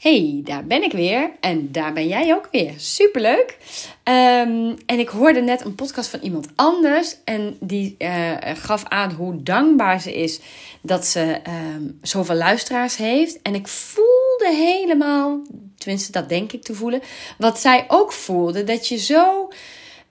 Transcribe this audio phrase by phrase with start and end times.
[0.00, 2.72] Hey, daar ben ik weer en daar ben jij ook weer.
[2.76, 3.56] Superleuk.
[4.04, 9.12] Um, en ik hoorde net een podcast van iemand anders en die uh, gaf aan
[9.12, 10.40] hoe dankbaar ze is
[10.82, 11.40] dat ze
[11.74, 13.42] um, zoveel luisteraars heeft.
[13.42, 15.40] En ik voelde helemaal,
[15.78, 17.00] tenminste dat denk ik te voelen,
[17.38, 18.64] wat zij ook voelde.
[18.64, 19.48] Dat je zo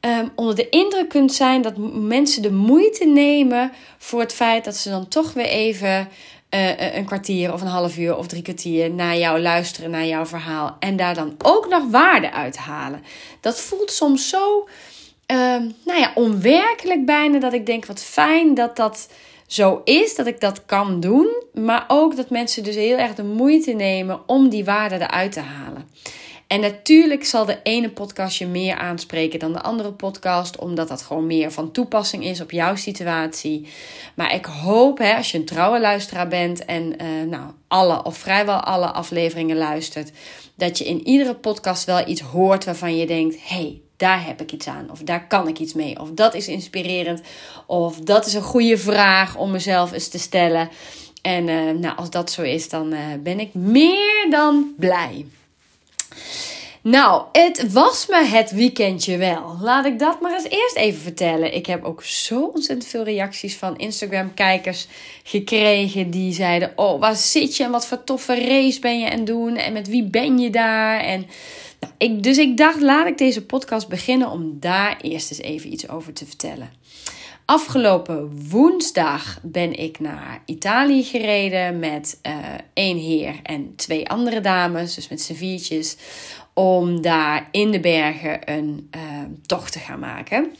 [0.02, 4.76] um, onder de indruk kunt zijn dat mensen de moeite nemen voor het feit dat
[4.76, 6.08] ze dan toch weer even
[6.56, 10.26] uh, een kwartier of een half uur of drie kwartier naar jou luisteren, naar jouw
[10.26, 10.76] verhaal.
[10.80, 13.04] En daar dan ook nog waarde uit halen.
[13.40, 14.68] Dat voelt soms zo,
[15.32, 15.38] uh,
[15.86, 17.40] nou ja, onwerkelijk bijna.
[17.40, 19.10] Dat ik denk, wat fijn dat dat
[19.48, 21.44] zo is, dat ik dat kan doen.
[21.54, 25.40] Maar ook dat mensen dus heel erg de moeite nemen om die waarde eruit te
[25.40, 25.90] halen.
[26.48, 31.02] En natuurlijk zal de ene podcast je meer aanspreken dan de andere podcast, omdat dat
[31.02, 33.68] gewoon meer van toepassing is op jouw situatie.
[34.16, 38.18] Maar ik hoop, hè, als je een trouwe luisteraar bent en uh, nou, alle of
[38.18, 40.12] vrijwel alle afleveringen luistert,
[40.56, 44.52] dat je in iedere podcast wel iets hoort waarvan je denkt: hey, daar heb ik
[44.52, 44.92] iets aan.
[44.92, 46.00] Of daar kan ik iets mee.
[46.00, 47.22] Of dat is inspirerend.
[47.66, 50.70] Of dat is een goede vraag om mezelf eens te stellen.
[51.22, 55.26] En uh, nou, als dat zo is, dan uh, ben ik meer dan blij.
[56.88, 59.58] Nou, het was me het weekendje wel.
[59.62, 61.56] Laat ik dat maar eens eerst even vertellen.
[61.56, 64.88] Ik heb ook zo ontzettend veel reacties van Instagram-kijkers
[65.24, 66.10] gekregen.
[66.10, 69.56] Die zeiden: Oh, waar zit je en wat voor toffe race ben je aan doen?
[69.56, 71.00] En met wie ben je daar?
[71.00, 71.28] En
[71.80, 75.72] nou, ik, dus ik dacht: laat ik deze podcast beginnen om daar eerst eens even
[75.72, 76.70] iets over te vertellen.
[77.46, 82.34] Afgelopen woensdag ben ik naar Italië gereden met uh,
[82.74, 85.98] één heer en twee andere dames, dus met z'n viertjes,
[86.54, 89.02] om daar in de bergen een uh,
[89.46, 90.56] tocht te gaan maken.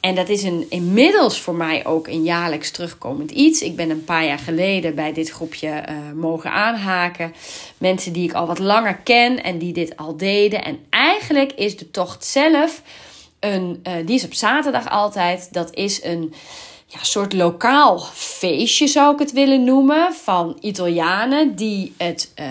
[0.00, 3.62] En dat is een, inmiddels voor mij ook een jaarlijks terugkomend iets.
[3.62, 7.34] Ik ben een paar jaar geleden bij dit groepje uh, mogen aanhaken.
[7.78, 10.64] Mensen die ik al wat langer ken en die dit al deden.
[10.64, 12.82] En eigenlijk is de tocht zelf
[13.40, 15.52] een, uh, die is op zaterdag altijd.
[15.52, 16.34] Dat is een
[16.86, 20.14] ja, soort lokaal feestje, zou ik het willen noemen.
[20.14, 22.46] Van Italianen die het uh,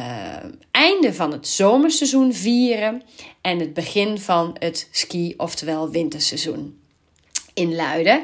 [0.71, 3.01] einde van het zomerseizoen vieren.
[3.41, 6.78] En het begin van het ski, oftewel winterseizoen
[7.59, 8.21] in Luiden.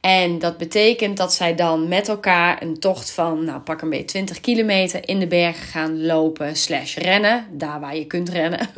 [0.00, 4.04] En dat betekent dat zij dan met elkaar een tocht van, nou pak een beetje
[4.04, 7.46] 20 kilometer in de bergen gaan lopen slash rennen.
[7.52, 8.68] Daar waar je kunt rennen.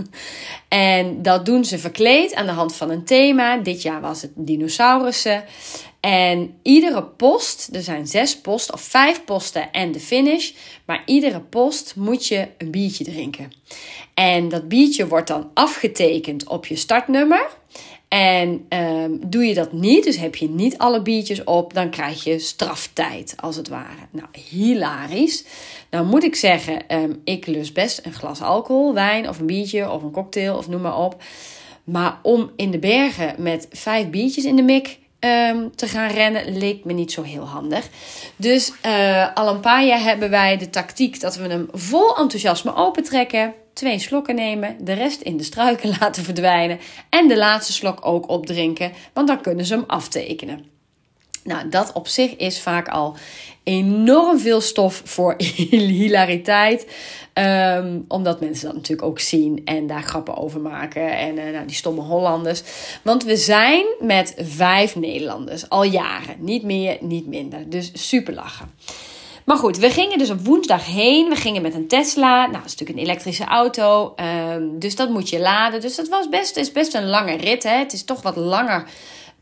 [0.68, 3.56] En dat doen ze verkleed aan de hand van een thema.
[3.56, 5.44] Dit jaar was het dinosaurussen.
[6.00, 10.50] En iedere post, er zijn zes posten of vijf posten en de finish.
[10.84, 13.52] Maar iedere post moet je een biertje drinken.
[14.14, 17.48] En dat biertje wordt dan afgetekend op je startnummer.
[18.16, 22.24] En um, doe je dat niet, dus heb je niet alle biertjes op, dan krijg
[22.24, 24.06] je straftijd als het ware.
[24.10, 25.44] Nou, hilarisch.
[25.90, 29.90] Nou moet ik zeggen, um, ik lust best een glas alcohol, wijn of een biertje
[29.90, 31.22] of een cocktail of noem maar op.
[31.84, 36.58] Maar om in de bergen met vijf biertjes in de mik um, te gaan rennen
[36.58, 37.88] leek me niet zo heel handig.
[38.36, 42.74] Dus uh, al een paar jaar hebben wij de tactiek dat we hem vol enthousiasme
[42.74, 46.78] opentrekken twee slokken nemen, de rest in de struiken laten verdwijnen
[47.08, 50.64] en de laatste slok ook opdrinken, want dan kunnen ze hem aftekenen.
[51.44, 53.16] Nou, dat op zich is vaak al
[53.62, 55.34] enorm veel stof voor
[56.02, 56.86] hilariteit.
[57.34, 61.16] Um, omdat mensen dat natuurlijk ook zien en daar grappen over maken.
[61.16, 62.62] En uh, nou, die stomme Hollanders.
[63.02, 66.36] Want we zijn met vijf Nederlanders al jaren.
[66.38, 67.70] Niet meer, niet minder.
[67.70, 68.70] Dus super lachen.
[69.46, 71.28] Maar goed, we gingen dus op woensdag heen.
[71.28, 72.40] We gingen met een Tesla.
[72.40, 74.14] Nou, dat is natuurlijk een elektrische auto.
[74.54, 75.80] Um, dus dat moet je laden.
[75.80, 77.62] Dus dat was best, is best een lange rit.
[77.62, 77.78] Hè?
[77.78, 78.88] Het is toch wat langer.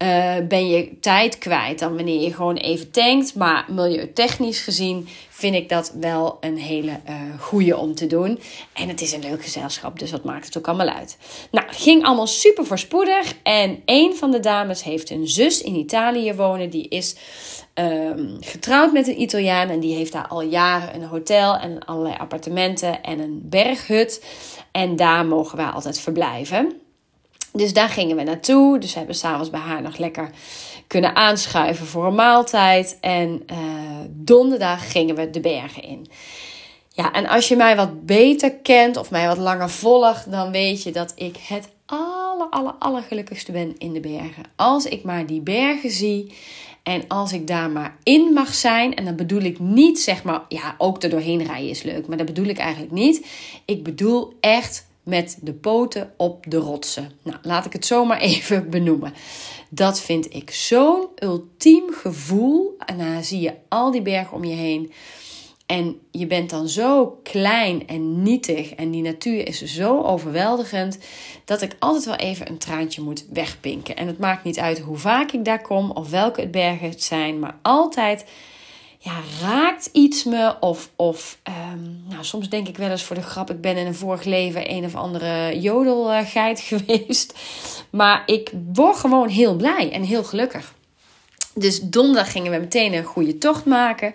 [0.03, 3.35] Uh, ben je tijd kwijt dan wanneer je gewoon even tankt.
[3.35, 8.41] Maar milieutechnisch gezien vind ik dat wel een hele uh, goede om te doen.
[8.73, 11.19] En het is een leuk gezelschap, dus wat maakt het ook allemaal uit.
[11.51, 13.35] Nou, ging allemaal super voorspoedig.
[13.43, 16.71] En een van de dames heeft een zus in Italië wonen.
[16.71, 17.17] Die is
[17.75, 19.69] um, getrouwd met een Italiaan.
[19.69, 24.25] En die heeft daar al jaren een hotel en allerlei appartementen en een berghut.
[24.73, 26.84] En daar mogen wij altijd verblijven.
[27.57, 28.79] Dus daar gingen we naartoe.
[28.79, 30.31] Dus we hebben s'avonds bij haar nog lekker
[30.87, 32.99] kunnen aanschuiven voor een maaltijd.
[33.01, 33.59] En uh,
[34.11, 36.07] donderdag gingen we de bergen in.
[36.89, 40.83] Ja, en als je mij wat beter kent of mij wat langer volgt, dan weet
[40.83, 44.45] je dat ik het aller, aller, allergelukkigste ben in de bergen.
[44.57, 46.35] Als ik maar die bergen zie
[46.83, 50.43] en als ik daar maar in mag zijn, en dan bedoel ik niet zeg maar,
[50.49, 53.27] ja, ook er doorheen rijden is leuk, maar dat bedoel ik eigenlijk niet.
[53.65, 57.13] Ik bedoel echt met de poten op de rotsen.
[57.23, 59.15] Nou, laat ik het zomaar even benoemen.
[59.69, 62.75] Dat vind ik zo'n ultiem gevoel.
[62.87, 64.93] En dan zie je al die bergen om je heen.
[65.67, 70.99] En je bent dan zo klein en nietig en die natuur is zo overweldigend
[71.45, 73.97] dat ik altijd wel even een traantje moet wegpinken.
[73.97, 77.39] En het maakt niet uit hoe vaak ik daar kom of welke bergen het zijn,
[77.39, 78.25] maar altijd
[79.05, 80.57] ja, raakt iets me.
[80.61, 81.39] Of, of
[81.73, 84.25] um, nou, soms denk ik wel eens voor de grap, ik ben in een vorig
[84.25, 87.39] leven een of andere jodelgeit geweest.
[87.91, 90.75] Maar ik word gewoon heel blij en heel gelukkig.
[91.55, 94.13] Dus donderdag gingen we meteen een goede tocht maken.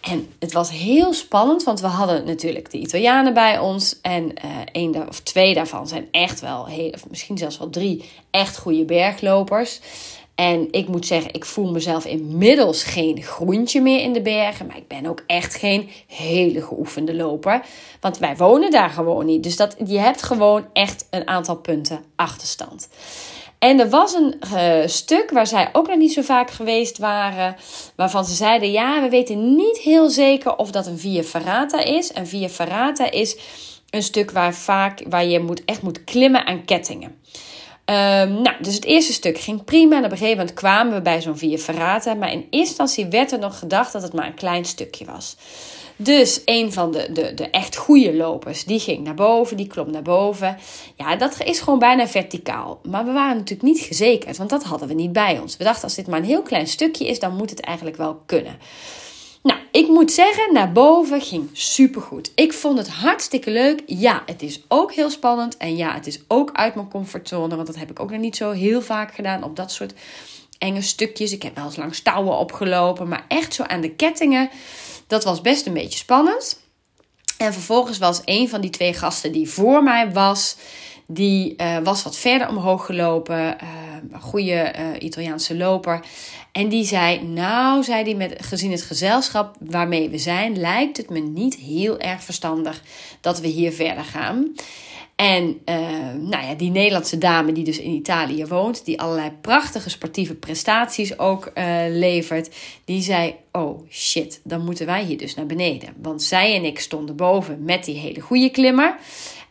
[0.00, 4.00] En het was heel spannend, want we hadden natuurlijk de Italianen bij ons.
[4.00, 8.58] En uh, één of twee daarvan zijn echt wel, heel, misschien zelfs wel drie, echt
[8.58, 9.80] goede berglopers.
[10.40, 14.66] En ik moet zeggen, ik voel mezelf inmiddels geen groentje meer in de bergen.
[14.66, 17.62] Maar ik ben ook echt geen hele geoefende loper.
[18.00, 19.42] Want wij wonen daar gewoon niet.
[19.42, 22.88] Dus dat, je hebt gewoon echt een aantal punten achterstand.
[23.58, 27.56] En er was een uh, stuk waar zij ook nog niet zo vaak geweest waren.
[27.96, 32.12] Waarvan ze zeiden: Ja, we weten niet heel zeker of dat een Via Ferrata is.
[32.12, 33.36] En Via Ferrata is
[33.90, 37.20] een stuk waar, vaak, waar je moet, echt moet klimmen aan kettingen.
[37.90, 39.96] Um, nou, dus het eerste stuk ging prima.
[39.96, 42.14] En op een gegeven moment kwamen we bij zo'n Via Ferrata.
[42.14, 45.36] Maar in eerste instantie werd er nog gedacht dat het maar een klein stukje was.
[45.96, 49.90] Dus een van de, de, de echt goede lopers, die ging naar boven, die klom
[49.90, 50.56] naar boven.
[50.96, 52.80] Ja, dat is gewoon bijna verticaal.
[52.82, 55.56] Maar we waren natuurlijk niet gezekerd, want dat hadden we niet bij ons.
[55.56, 58.22] We dachten, als dit maar een heel klein stukje is, dan moet het eigenlijk wel
[58.26, 58.58] kunnen.
[59.42, 62.32] Nou, ik moet zeggen, naar boven ging supergoed.
[62.34, 63.82] Ik vond het hartstikke leuk.
[63.86, 65.56] Ja, het is ook heel spannend.
[65.56, 67.54] En ja, het is ook uit mijn comfortzone.
[67.54, 69.94] Want dat heb ik ook nog niet zo heel vaak gedaan op dat soort
[70.58, 71.32] enge stukjes.
[71.32, 73.08] Ik heb wel eens langs touwen opgelopen.
[73.08, 74.50] Maar echt zo aan de kettingen,
[75.06, 76.60] dat was best een beetje spannend.
[77.38, 80.56] En vervolgens was een van die twee gasten die voor mij was,
[81.12, 83.56] die uh, was wat verder omhoog gelopen.
[83.62, 86.00] Uh, goede uh, Italiaanse loper.
[86.52, 91.10] En die zei, nou, zei hij, met, gezien het gezelschap waarmee we zijn, lijkt het
[91.10, 92.82] me niet heel erg verstandig
[93.20, 94.54] dat we hier verder gaan.
[95.16, 95.58] En
[96.18, 101.18] nou ja, die Nederlandse dame die dus in Italië woont, die allerlei prachtige sportieve prestaties
[101.18, 101.52] ook
[101.88, 102.50] levert,
[102.84, 105.94] die zei: Oh shit, dan moeten wij hier dus naar beneden.
[106.02, 108.96] Want zij en ik stonden boven met die hele goede klimmer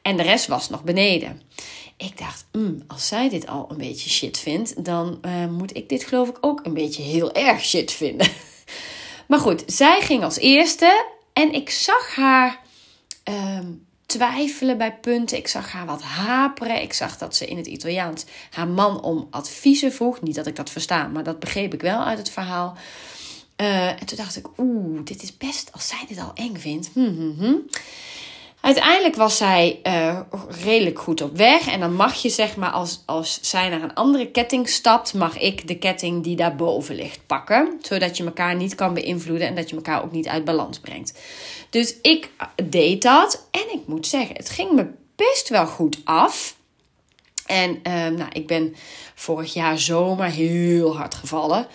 [0.02, 1.42] en de rest was nog beneden.
[1.98, 5.90] Ik dacht, mm, als zij dit al een beetje shit vindt, dan uh, moet ik
[5.90, 8.28] dit geloof ik ook een beetje heel erg shit vinden.
[9.28, 12.60] maar goed, zij ging als eerste en ik zag haar
[13.24, 15.38] um, twijfelen bij punten.
[15.38, 16.82] Ik zag haar wat haperen.
[16.82, 20.22] Ik zag dat ze in het Italiaans haar man om adviezen vroeg.
[20.22, 22.78] Niet dat ik dat versta, maar dat begreep ik wel uit het verhaal.
[23.58, 26.90] Uh, en toen dacht ik, oeh, dit is best, als zij dit al eng vindt.
[26.94, 27.56] Hm, hm, hm.
[28.62, 30.20] Uiteindelijk was zij uh,
[30.64, 31.68] redelijk goed op weg.
[31.68, 35.38] En dan mag je, zeg maar, als, als zij naar een andere ketting stapt, mag
[35.38, 37.80] ik de ketting die daarboven ligt pakken.
[37.82, 41.20] Zodat je elkaar niet kan beïnvloeden en dat je elkaar ook niet uit balans brengt.
[41.70, 42.30] Dus ik
[42.64, 43.48] deed dat.
[43.52, 46.58] En ik moet zeggen, het ging me best wel goed af.
[47.46, 48.76] En uh, nou, ik ben
[49.16, 51.68] vorig jaar zomer heel hard gevallen.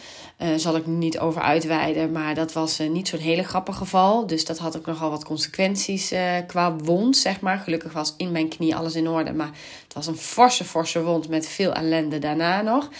[0.42, 2.12] Uh, zal ik niet over uitweiden.
[2.12, 4.26] Maar dat was uh, niet zo'n hele grappig geval.
[4.26, 7.58] Dus dat had ook nogal wat consequenties uh, qua wond, zeg maar.
[7.58, 9.32] Gelukkig was in mijn knie alles in orde.
[9.32, 9.50] Maar
[9.84, 12.90] het was een forse, forse wond met veel ellende daarna nog.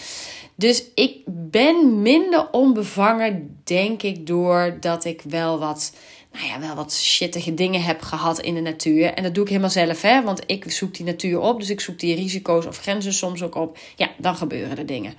[0.55, 5.91] Dus ik ben minder onbevangen, denk ik, doordat ik wel wat
[6.35, 9.13] nou ja, wel wat shittige dingen heb gehad in de natuur.
[9.13, 10.23] En dat doe ik helemaal zelf, hè.
[10.23, 11.59] Want ik zoek die natuur op.
[11.59, 13.77] Dus ik zoek die risico's of grenzen soms ook op.
[13.95, 15.13] Ja, dan gebeuren er dingen.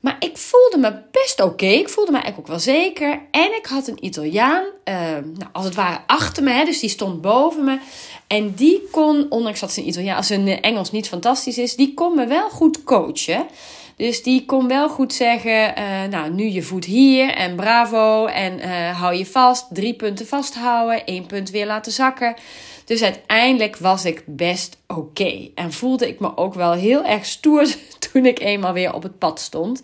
[0.00, 1.66] Maar ik voelde me best oké.
[1.66, 3.20] Ik voelde me eigenlijk ook wel zeker.
[3.30, 6.90] En ik had een Italiaan, uh, nou, als het ware achter me, hè, dus die
[6.90, 7.78] stond boven me.
[8.26, 12.14] En die kon, ondanks dat zijn Italiaan, als zijn Engels niet fantastisch is, die kon
[12.14, 13.46] me wel goed coachen.
[13.96, 18.58] Dus die kon wel goed zeggen, uh, nou nu je voet hier en bravo en
[18.58, 19.66] uh, hou je vast.
[19.70, 22.34] Drie punten vasthouden, één punt weer laten zakken.
[22.86, 25.48] Dus uiteindelijk was ik best oké.
[25.54, 27.66] En voelde ik me ook wel heel erg stoer
[28.12, 29.82] toen ik eenmaal weer op het pad stond.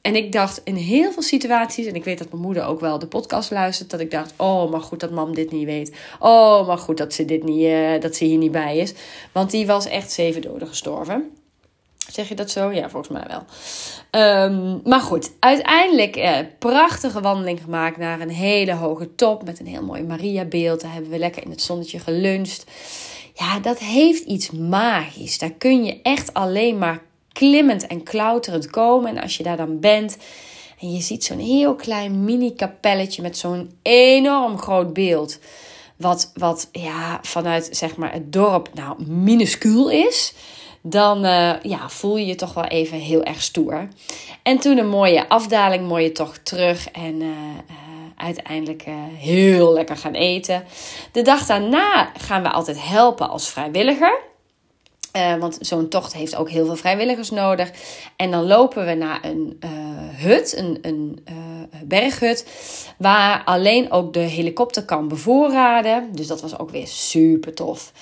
[0.00, 2.98] En ik dacht in heel veel situaties, en ik weet dat mijn moeder ook wel
[2.98, 5.96] de podcast luistert, dat ik dacht: Oh, maar goed dat mam dit niet weet.
[6.18, 8.94] Oh, maar goed dat ze, dit niet, uh, dat ze hier niet bij is.
[9.32, 11.30] Want die was echt zeven doden gestorven.
[12.12, 12.72] Zeg je dat zo?
[12.72, 13.44] Ja, volgens mij wel.
[14.44, 19.66] Um, maar goed, uiteindelijk eh, prachtige wandeling gemaakt naar een hele hoge top met een
[19.66, 20.80] heel mooi Maria-beeld.
[20.80, 22.64] Daar hebben we lekker in het zonnetje geluncht.
[23.34, 25.38] Ja, dat heeft iets magisch.
[25.38, 27.02] Daar kun je echt alleen maar
[27.32, 29.16] klimmend en klauterend komen.
[29.16, 30.16] En als je daar dan bent
[30.80, 35.38] en je ziet zo'n heel klein mini-kapelletje met zo'n enorm groot beeld.
[35.96, 40.34] Wat, wat ja, vanuit zeg maar het dorp nou minuscuul is
[40.82, 43.88] dan uh, ja, voel je je toch wel even heel erg stoer.
[44.42, 46.90] En toen een mooie afdaling, mooie tocht terug.
[46.90, 47.74] En uh, uh,
[48.16, 48.84] uiteindelijk
[49.14, 50.64] heel lekker gaan eten.
[51.12, 54.20] De dag daarna gaan we altijd helpen als vrijwilliger.
[55.38, 57.70] Want zo'n tocht heeft ook heel veel vrijwilligers nodig.
[58.16, 59.58] En dan lopen we naar een
[60.16, 61.24] hut, een, een
[61.84, 62.46] berghut,
[62.98, 66.08] waar alleen ook de helikopter kan bevoorraden.
[66.12, 67.92] Dus dat was ook weer super tof.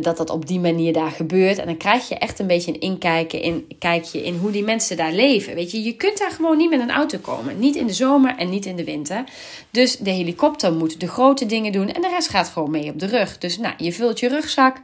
[0.00, 1.58] Dat dat op die manier daar gebeurt.
[1.58, 4.96] En dan krijg je echt een beetje een inkijkje in, kijkje in hoe die mensen
[4.96, 5.54] daar leven.
[5.54, 7.58] Weet je, je kunt daar gewoon niet met een auto komen.
[7.58, 9.24] Niet in de zomer en niet in de winter.
[9.70, 12.98] Dus de helikopter moet de grote dingen doen en de rest gaat gewoon mee op
[12.98, 13.38] de rug.
[13.38, 14.76] Dus nou, je vult je rugzak.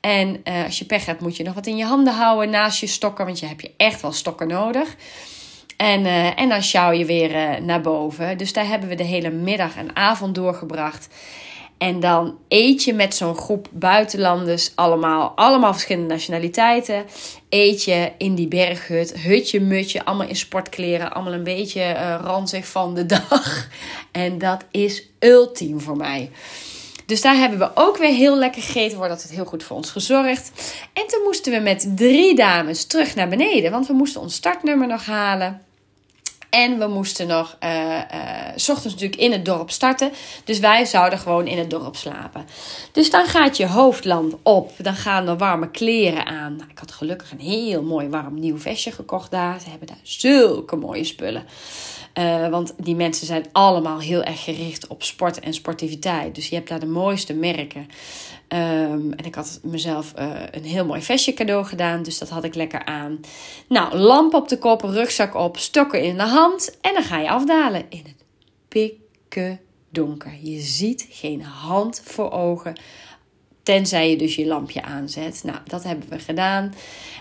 [0.00, 2.80] En uh, als je pech hebt, moet je nog wat in je handen houden naast
[2.80, 4.96] je stokken, want je hebt je echt wel stokken nodig.
[5.76, 8.38] En, uh, en dan sjouw je weer naar boven.
[8.38, 11.08] Dus daar hebben we de hele middag en avond doorgebracht.
[11.78, 17.04] En dan eet je met zo'n groep buitenlanders, allemaal, allemaal verschillende nationaliteiten.
[17.48, 22.66] Eet je in die berghut, hutje, mutje, allemaal in sportkleren, allemaal een beetje uh, ranzig
[22.66, 23.68] van de dag.
[24.12, 26.30] En dat is ultiem voor mij.
[27.06, 28.96] Dus daar hebben we ook weer heel lekker gegeten.
[28.96, 30.52] Wordt altijd heel goed voor ons gezorgd.
[30.92, 33.70] En toen moesten we met drie dames terug naar beneden.
[33.70, 35.62] Want we moesten ons startnummer nog halen.
[36.50, 38.00] En we moesten nog, uh,
[38.54, 40.10] ochtends natuurlijk in het dorp starten.
[40.44, 42.46] Dus wij zouden gewoon in het dorp slapen.
[42.92, 44.72] Dus dan gaat je hoofdland op.
[44.78, 46.56] Dan gaan er warme kleren aan.
[46.56, 49.60] Nou, ik had gelukkig een heel mooi warm nieuw vestje gekocht daar.
[49.60, 51.44] Ze hebben daar zulke mooie spullen.
[52.18, 56.34] Uh, want die mensen zijn allemaal heel erg gericht op sport en sportiviteit.
[56.34, 57.88] Dus je hebt daar de mooiste merken.
[58.52, 62.02] Um, en ik had mezelf uh, een heel mooi vestje cadeau gedaan.
[62.02, 63.20] Dus dat had ik lekker aan.
[63.68, 66.78] Nou, lamp op de kop, rugzak op, stokken in de hand.
[66.80, 68.24] En dan ga je afdalen in het
[68.68, 70.38] pikken donker.
[70.42, 72.80] Je ziet geen hand voor ogen.
[73.68, 75.40] Tenzij je dus je lampje aanzet.
[75.44, 76.74] Nou, dat hebben we gedaan.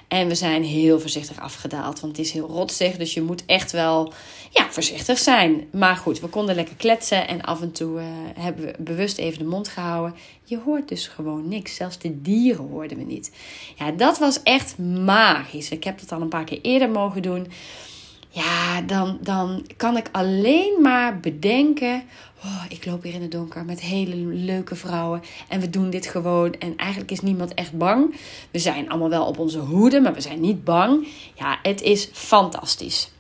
[0.08, 2.00] En we zijn heel voorzichtig afgedaald.
[2.00, 2.98] Want het is heel rotsig.
[2.98, 4.14] Dus je moet echt wel
[4.50, 5.68] ja, voorzichtig zijn.
[5.72, 7.28] Maar goed, we konden lekker kletsen.
[7.28, 8.06] En af en toe uh,
[8.38, 10.16] hebben we bewust even de mond gehouden.
[10.44, 11.76] Je hoort dus gewoon niks.
[11.76, 13.32] Zelfs de dieren hoorden we niet.
[13.76, 15.70] Ja, dat was echt magisch.
[15.70, 17.48] Ik heb dat al een paar keer eerder mogen doen.
[18.38, 22.04] Ja, dan, dan kan ik alleen maar bedenken.
[22.44, 25.22] Oh, ik loop hier in het donker met hele leuke vrouwen.
[25.48, 26.54] En we doen dit gewoon.
[26.54, 28.16] En eigenlijk is niemand echt bang.
[28.52, 31.08] We zijn allemaal wel op onze hoede, maar we zijn niet bang.
[31.34, 33.12] Ja, het is fantastisch.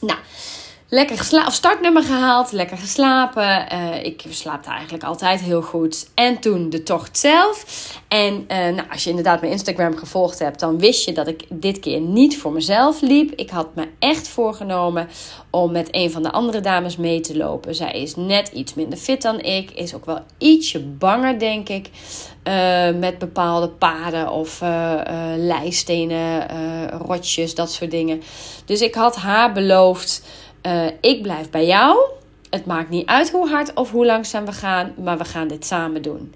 [0.00, 0.18] Nou,
[0.90, 3.66] lekker geslapen, startnummer gehaald, lekker geslapen.
[3.72, 6.08] Uh, ik slaap daar eigenlijk altijd heel goed.
[6.14, 7.64] En toen de tocht zelf.
[8.08, 11.44] En uh, nou, als je inderdaad mijn Instagram gevolgd hebt, dan wist je dat ik
[11.48, 13.32] dit keer niet voor mezelf liep.
[13.32, 15.08] Ik had me echt voorgenomen
[15.50, 17.74] om met een van de andere dames mee te lopen.
[17.74, 21.90] Zij is net iets minder fit dan ik, is ook wel ietsje banger, denk ik.
[22.44, 24.60] Uh, met bepaalde paden of
[25.36, 26.48] lijstenen,
[26.90, 28.22] rotjes, dat soort dingen.
[28.64, 30.22] Dus ik had haar beloofd
[30.62, 31.98] uh, ik blijf bij jou.
[32.50, 35.66] Het maakt niet uit hoe hard of hoe langzaam we gaan, maar we gaan dit
[35.66, 36.34] samen doen.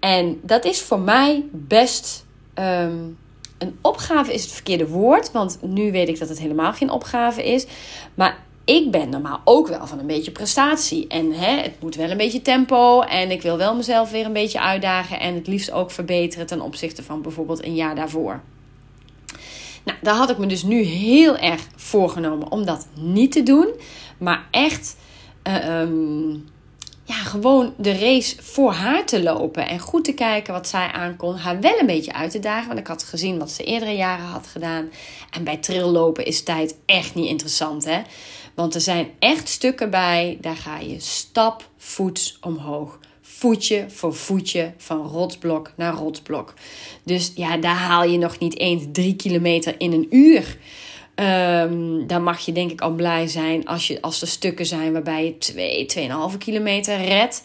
[0.00, 2.24] En dat is voor mij best.
[2.54, 3.18] Um,
[3.58, 7.44] een opgave is het verkeerde woord, want nu weet ik dat het helemaal geen opgave
[7.44, 7.66] is.
[8.14, 11.06] Maar ik ben normaal ook wel van een beetje prestatie.
[11.06, 13.00] En hè, het moet wel een beetje tempo.
[13.00, 15.20] En ik wil wel mezelf weer een beetje uitdagen.
[15.20, 18.40] En het liefst ook verbeteren ten opzichte van bijvoorbeeld een jaar daarvoor.
[19.86, 23.68] Nou, daar had ik me dus nu heel erg voorgenomen om dat niet te doen.
[24.18, 24.96] Maar echt
[25.44, 26.44] uh, um,
[27.04, 29.68] ja, gewoon de race voor haar te lopen.
[29.68, 31.36] En goed te kijken wat zij aankon.
[31.36, 32.66] Haar wel een beetje uit te dagen.
[32.66, 34.90] Want ik had gezien wat ze eerdere jaren had gedaan.
[35.30, 37.84] En bij trilllopen is tijd echt niet interessant.
[37.84, 38.02] Hè?
[38.54, 40.38] Want er zijn echt stukken bij.
[40.40, 42.98] Daar ga je stapvoets omhoog
[43.38, 46.54] voetje voor voetje van rotsblok naar rotsblok.
[47.02, 50.56] Dus ja, daar haal je nog niet eens drie kilometer in een uur.
[51.14, 54.92] Um, dan mag je denk ik al blij zijn als, je, als er stukken zijn
[54.92, 57.42] waarbij je 2, twee, 2,5 kilometer redt.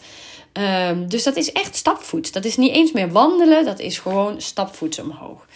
[0.88, 2.32] Um, dus dat is echt stapvoets.
[2.32, 5.46] Dat is niet eens meer wandelen, dat is gewoon stapvoets omhoog.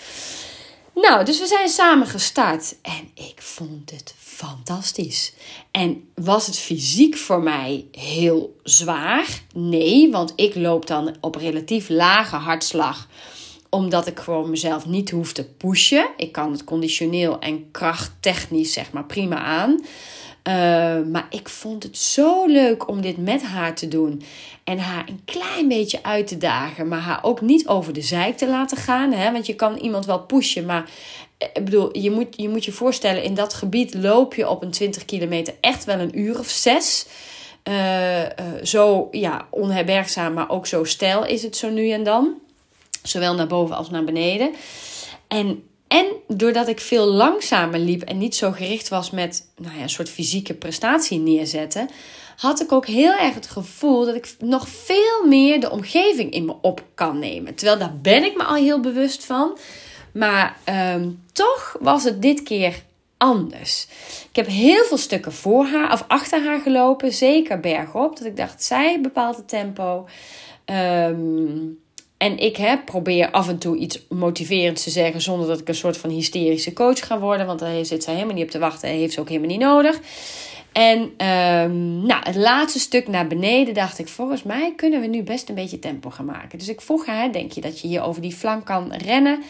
[0.94, 5.32] Nou, dus we zijn samen gestart en ik vond het fantastisch.
[5.70, 9.42] En was het fysiek voor mij heel zwaar?
[9.54, 13.08] Nee, want ik loop dan op relatief lage hartslag
[13.70, 16.08] omdat ik gewoon mezelf niet hoef te pushen.
[16.16, 19.70] Ik kan het conditioneel en krachttechnisch zeg maar prima aan.
[20.48, 20.54] Uh,
[21.12, 24.22] maar ik vond het zo leuk om dit met haar te doen.
[24.64, 26.88] En haar een klein beetje uit te dagen.
[26.88, 29.12] Maar haar ook niet over de zijk te laten gaan.
[29.12, 29.32] Hè?
[29.32, 30.66] Want je kan iemand wel pushen.
[30.66, 30.90] Maar eh,
[31.38, 34.70] ik bedoel, je moet, je moet je voorstellen, in dat gebied loop je op een
[34.70, 37.06] 20 kilometer echt wel een uur of zes.
[37.68, 38.22] Uh,
[38.62, 42.34] zo ja, onherbergzaam, maar ook zo stijl is het zo nu en dan.
[43.02, 44.54] Zowel naar boven als naar beneden.
[45.28, 49.82] En, en doordat ik veel langzamer liep en niet zo gericht was met nou ja,
[49.82, 51.88] een soort fysieke prestatie neerzetten,
[52.36, 56.44] had ik ook heel erg het gevoel dat ik nog veel meer de omgeving in
[56.44, 57.54] me op kan nemen.
[57.54, 59.58] Terwijl daar ben ik me al heel bewust van.
[60.16, 62.82] Maar ehm, toch was het dit keer
[63.16, 63.86] anders.
[64.30, 68.16] Ik heb heel veel stukken voor haar of achter haar gelopen, zeker bergop.
[68.18, 70.08] Dat ik dacht, zij bepaalt het tempo.
[70.64, 71.78] Um,
[72.16, 75.74] en ik heb, probeer af en toe iets motiverends te zeggen zonder dat ik een
[75.74, 77.46] soort van hysterische coach ga worden.
[77.46, 79.60] Want daar zit zij helemaal niet op te wachten en heeft ze ook helemaal niet
[79.60, 80.00] nodig.
[80.72, 85.22] En um, nou, het laatste stuk naar beneden dacht ik, volgens mij kunnen we nu
[85.22, 86.58] best een beetje tempo gaan maken.
[86.58, 89.42] Dus ik vroeg haar, denk je dat je hier over die flank kan rennen?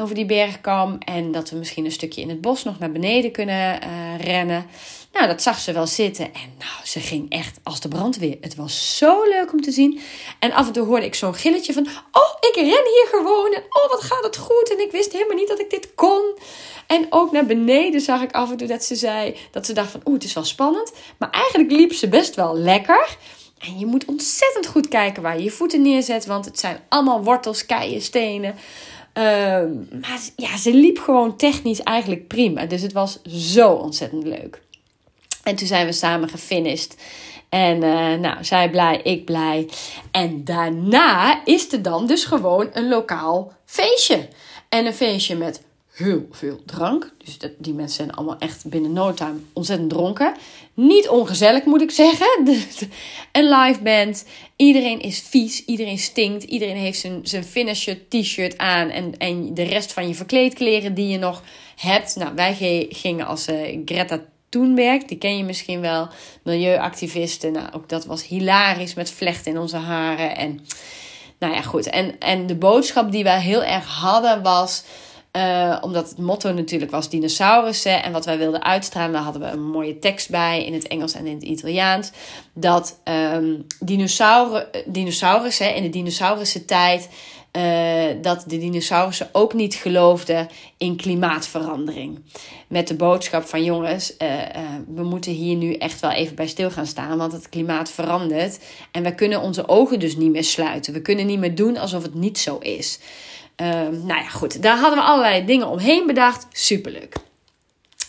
[0.00, 0.98] Over die bergkam.
[0.98, 4.66] En dat we misschien een stukje in het bos nog naar beneden kunnen uh, rennen.
[5.12, 6.24] Nou, dat zag ze wel zitten.
[6.24, 8.36] En nou, ze ging echt als de brandweer.
[8.40, 10.00] Het was zo leuk om te zien.
[10.38, 11.86] En af en toe hoorde ik zo'n gilletje van...
[12.12, 13.52] Oh, ik ren hier gewoon.
[13.54, 14.72] En oh, wat gaat het goed.
[14.72, 16.38] En ik wist helemaal niet dat ik dit kon.
[16.86, 19.36] En ook naar beneden zag ik af en toe dat ze zei...
[19.50, 20.92] Dat ze dacht van, oeh, het is wel spannend.
[21.18, 23.16] Maar eigenlijk liep ze best wel lekker.
[23.58, 26.26] En je moet ontzettend goed kijken waar je je voeten neerzet.
[26.26, 28.54] Want het zijn allemaal wortels, keien, stenen.
[29.12, 32.66] Ehm, maar ja, ze liep gewoon technisch eigenlijk prima.
[32.66, 34.62] Dus het was zo ontzettend leuk.
[35.42, 36.96] En toen zijn we samen gefinished.
[37.48, 39.68] En uh, nou, zij blij, ik blij.
[40.10, 44.28] En daarna is er dan dus gewoon een lokaal feestje.
[44.68, 45.62] En een feestje met
[45.98, 47.12] heel veel drank.
[47.24, 50.34] Dus dat, die mensen zijn allemaal echt binnen no time ontzettend dronken.
[50.74, 52.28] Niet ongezellig moet ik zeggen.
[53.32, 54.24] een live band.
[54.56, 55.64] Iedereen is vies.
[55.64, 56.44] Iedereen stinkt.
[56.44, 58.90] Iedereen heeft zijn, zijn finisher t-shirt aan.
[58.90, 61.42] En, en de rest van je verkleedkleren die je nog
[61.76, 62.16] hebt.
[62.16, 65.04] Nou, wij gingen als uh, Greta Thunberg.
[65.04, 66.08] Die ken je misschien wel.
[66.42, 67.52] Milieuactivisten.
[67.52, 70.36] Nou, ook dat was hilarisch met vlechten in onze haren.
[70.36, 70.60] En
[71.38, 71.86] nou ja, goed.
[71.86, 74.82] En, en de boodschap die wij heel erg hadden was
[75.38, 78.02] uh, omdat het motto natuurlijk was dinosaurussen.
[78.02, 81.14] En wat wij wilden uitstralen, daar hadden we een mooie tekst bij in het Engels
[81.14, 82.10] en in het Italiaans.
[82.52, 83.00] Dat
[83.34, 87.08] um, dinosauren, dinosaurussen in de dinosaurussen tijd.
[87.52, 92.18] Uh, dat de dinosaurussen ook niet geloofden in klimaatverandering.
[92.66, 94.16] Met de boodschap van jongens,
[94.94, 98.58] we moeten hier nu echt wel even bij stil gaan staan, want het klimaat verandert.
[98.92, 100.92] En we kunnen onze ogen dus niet meer sluiten.
[100.92, 102.98] We kunnen niet meer doen alsof het niet zo is.
[103.60, 104.62] Um, nou ja, goed.
[104.62, 106.46] Daar hadden we allerlei dingen omheen bedacht.
[106.52, 107.16] Superleuk.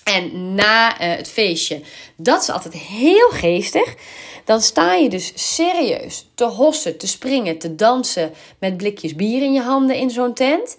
[0.04, 1.82] En na uh, het feestje,
[2.16, 3.96] dat is altijd heel geestig.
[4.46, 9.54] Dan sta je dus serieus te hossen, te springen, te dansen met blikjes bier in
[9.54, 10.78] je handen in zo'n tent.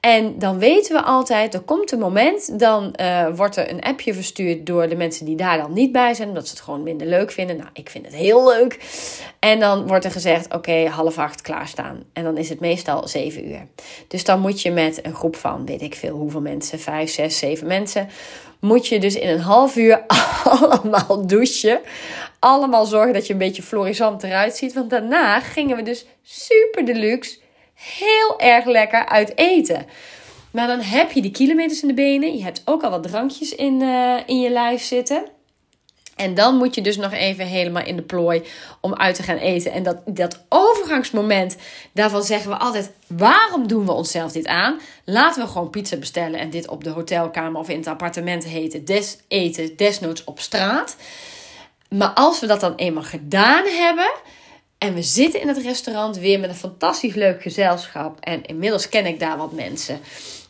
[0.00, 4.14] En dan weten we altijd, er komt een moment, dan uh, wordt er een appje
[4.14, 7.06] verstuurd door de mensen die daar dan niet bij zijn, omdat ze het gewoon minder
[7.06, 7.56] leuk vinden.
[7.56, 8.78] Nou, ik vind het heel leuk.
[9.38, 12.04] En dan wordt er gezegd, oké, half acht klaarstaan.
[12.12, 13.66] En dan is het meestal zeven uur.
[14.08, 17.38] Dus dan moet je met een groep van, weet ik veel hoeveel mensen, vijf, zes,
[17.38, 18.08] zeven mensen,
[18.60, 20.04] moet je dus in een half uur
[20.44, 21.80] allemaal douchen.
[22.38, 24.74] Allemaal zorgen dat je een beetje florisant eruit ziet.
[24.74, 27.38] Want daarna gingen we dus super deluxe
[27.76, 29.86] heel erg lekker uit eten.
[30.50, 32.36] Maar dan heb je die kilometers in de benen.
[32.36, 35.26] Je hebt ook al wat drankjes in, uh, in je lijf zitten.
[36.16, 38.42] En dan moet je dus nog even helemaal in de plooi
[38.80, 39.72] om uit te gaan eten.
[39.72, 41.56] En dat, dat overgangsmoment,
[41.92, 44.80] daarvan zeggen we altijd: waarom doen we onszelf dit aan?
[45.04, 48.84] Laten we gewoon pizza bestellen en dit op de hotelkamer of in het appartement heten.
[48.84, 50.96] Des eten, desnoods op straat.
[51.88, 54.10] Maar als we dat dan eenmaal gedaan hebben,
[54.78, 58.20] en we zitten in het restaurant weer met een fantastisch leuk gezelschap.
[58.20, 60.00] En inmiddels ken ik daar wat mensen.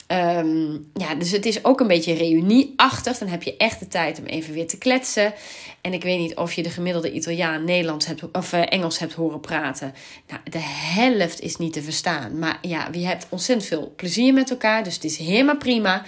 [0.09, 3.19] Um, ja, dus het is ook een beetje reunieachtig.
[3.19, 5.35] Dan heb je echt de tijd om even weer te kletsen.
[5.81, 9.13] En ik weet niet of je de gemiddelde Italiaan Nederlands hebt, of uh, Engels hebt
[9.13, 9.95] horen praten.
[10.29, 12.39] Nou, de helft is niet te verstaan.
[12.39, 14.85] Maar ja, je hebt ontzettend veel plezier met elkaar.
[14.85, 16.05] Dus het is helemaal prima.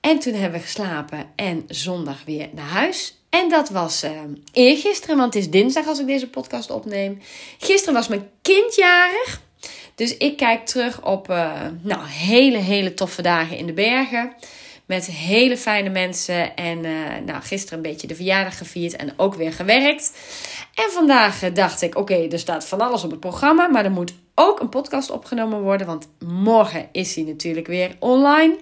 [0.00, 3.18] En toen hebben we geslapen en zondag weer naar huis.
[3.30, 4.10] En dat was uh,
[4.52, 7.20] eergisteren, want het is dinsdag als ik deze podcast opneem.
[7.58, 9.40] Gisteren was mijn kindjarig.
[9.94, 14.32] Dus ik kijk terug op uh, nou, hele, hele toffe dagen in de bergen.
[14.86, 16.56] Met hele fijne mensen.
[16.56, 16.92] En uh,
[17.24, 20.12] nou, gisteren een beetje de verjaardag gevierd en ook weer gewerkt.
[20.74, 23.68] En vandaag dacht ik, oké, er staat van alles op het programma.
[23.68, 25.86] Maar er moet ook een podcast opgenomen worden.
[25.86, 28.56] Want morgen is hij natuurlijk weer online.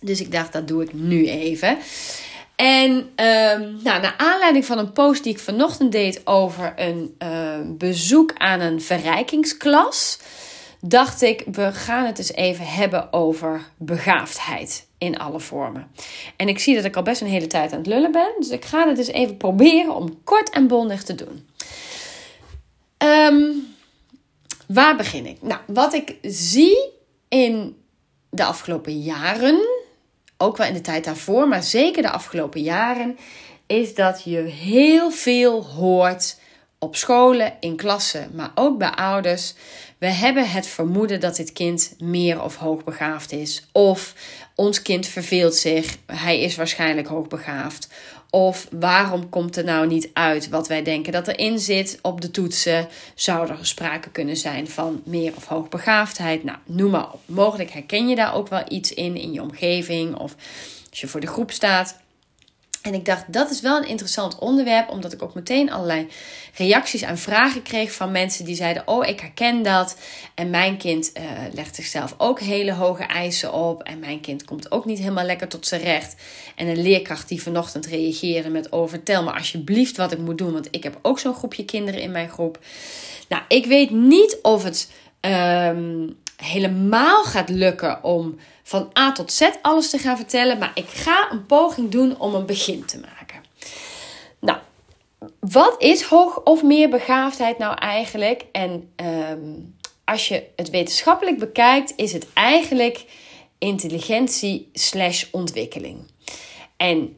[0.00, 1.78] Dus ik dacht, dat doe ik nu even.
[2.56, 7.58] En um, nou, naar aanleiding van een post die ik vanochtend deed over een uh,
[7.64, 10.18] bezoek aan een verrijkingsklas,
[10.80, 15.90] dacht ik, we gaan het eens even hebben over begaafdheid in alle vormen.
[16.36, 18.48] En ik zie dat ik al best een hele tijd aan het lullen ben, dus
[18.48, 21.48] ik ga het eens even proberen om kort en bondig te doen.
[22.98, 23.74] Um,
[24.66, 25.42] waar begin ik?
[25.42, 26.90] Nou, wat ik zie
[27.28, 27.76] in
[28.30, 29.66] de afgelopen jaren
[30.44, 33.18] ook wel in de tijd daarvoor, maar zeker de afgelopen jaren,
[33.66, 36.38] is dat je heel veel hoort
[36.78, 39.54] op scholen, in klassen, maar ook bij ouders.
[39.98, 43.68] We hebben het vermoeden dat dit kind meer of hoogbegaafd is.
[43.72, 44.14] Of
[44.54, 47.88] ons kind verveelt zich, hij is waarschijnlijk hoogbegaafd.
[48.34, 52.30] Of waarom komt er nou niet uit wat wij denken dat erin zit op de
[52.30, 52.88] toetsen?
[53.14, 56.44] Zou er sprake kunnen zijn van meer of hoogbegaafdheid?
[56.44, 57.20] Nou, noem maar op.
[57.26, 60.34] Mogelijk herken je daar ook wel iets in in je omgeving of
[60.90, 62.02] als je voor de groep staat.
[62.84, 66.08] En ik dacht, dat is wel een interessant onderwerp, omdat ik ook meteen allerlei
[66.54, 69.96] reacties en vragen kreeg van mensen die zeiden: Oh, ik herken dat.
[70.34, 73.82] En mijn kind uh, legt zichzelf ook hele hoge eisen op.
[73.82, 76.16] En mijn kind komt ook niet helemaal lekker tot zijn recht.
[76.56, 80.52] En een leerkracht die vanochtend reageerde met: Oh, vertel me alsjeblieft wat ik moet doen,
[80.52, 82.58] want ik heb ook zo'n groepje kinderen in mijn groep.
[83.28, 89.50] Nou, ik weet niet of het um, helemaal gaat lukken om van A tot Z
[89.62, 90.58] alles te gaan vertellen.
[90.58, 93.42] Maar ik ga een poging doen om een begin te maken.
[94.40, 94.58] Nou,
[95.40, 98.44] wat is hoog of meer begaafdheid nou eigenlijk?
[98.52, 99.52] En ehm,
[100.04, 103.04] als je het wetenschappelijk bekijkt, is het eigenlijk
[103.58, 106.10] intelligentie slash ontwikkeling.
[106.76, 107.16] En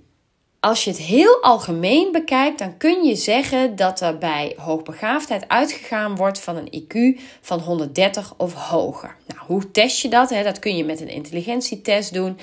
[0.67, 6.17] als je het heel algemeen bekijkt, dan kun je zeggen dat er bij hoogbegaafdheid uitgegaan
[6.17, 9.17] wordt van een IQ van 130 of hoger.
[9.27, 10.29] Nou, hoe test je dat?
[10.29, 12.39] Dat kun je met een intelligentietest doen.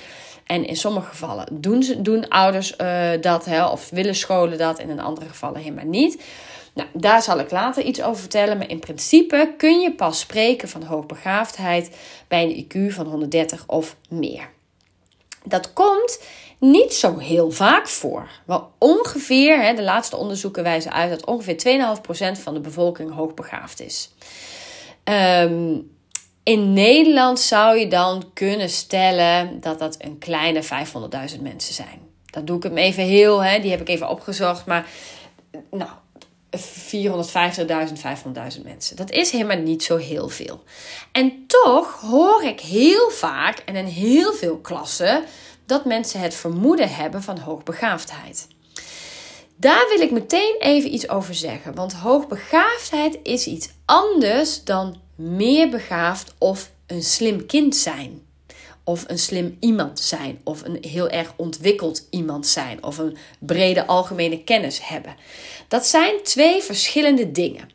[0.46, 4.80] En in sommige gevallen doen, ze, doen ouders uh, dat, hè, of willen scholen dat,
[4.80, 6.24] en in andere gevallen helemaal niet.
[6.74, 8.58] Nou, daar zal ik later iets over vertellen.
[8.58, 13.96] Maar in principe kun je pas spreken van hoogbegaafdheid bij een IQ van 130 of
[14.10, 14.50] meer.
[15.46, 16.20] Dat komt
[16.64, 18.30] niet zo heel vaak voor.
[18.46, 23.82] Wel ongeveer, hè, de laatste onderzoeken wijzen uit dat ongeveer 2,5% van de bevolking hoogbegaafd
[23.82, 24.12] is.
[25.04, 25.92] Um,
[26.44, 32.02] in Nederland zou je dan kunnen stellen dat dat een kleine 500.000 mensen zijn.
[32.26, 34.66] Dat doe ik hem even heel, hè, die heb ik even opgezocht.
[34.66, 34.88] Maar
[35.72, 35.90] nou,
[36.58, 36.60] 450.000,
[38.58, 38.96] 500.000 mensen.
[38.96, 40.64] Dat is helemaal niet zo heel veel.
[41.12, 45.24] En toch hoor ik heel vaak en in heel veel klassen
[45.66, 48.48] dat mensen het vermoeden hebben van hoogbegaafdheid.
[49.56, 55.70] Daar wil ik meteen even iets over zeggen, want hoogbegaafdheid is iets anders dan meer
[55.70, 58.22] begaafd of een slim kind zijn.
[58.86, 63.86] Of een slim iemand zijn, of een heel erg ontwikkeld iemand zijn, of een brede
[63.86, 65.16] algemene kennis hebben.
[65.68, 67.70] Dat zijn twee verschillende dingen.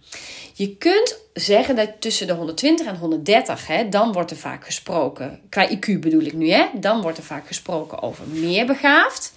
[0.59, 5.41] Je kunt zeggen dat tussen de 120 en 130, hè, dan wordt er vaak gesproken,
[5.49, 9.33] qua IQ bedoel ik nu, hè, dan wordt er vaak gesproken over meer begaafd.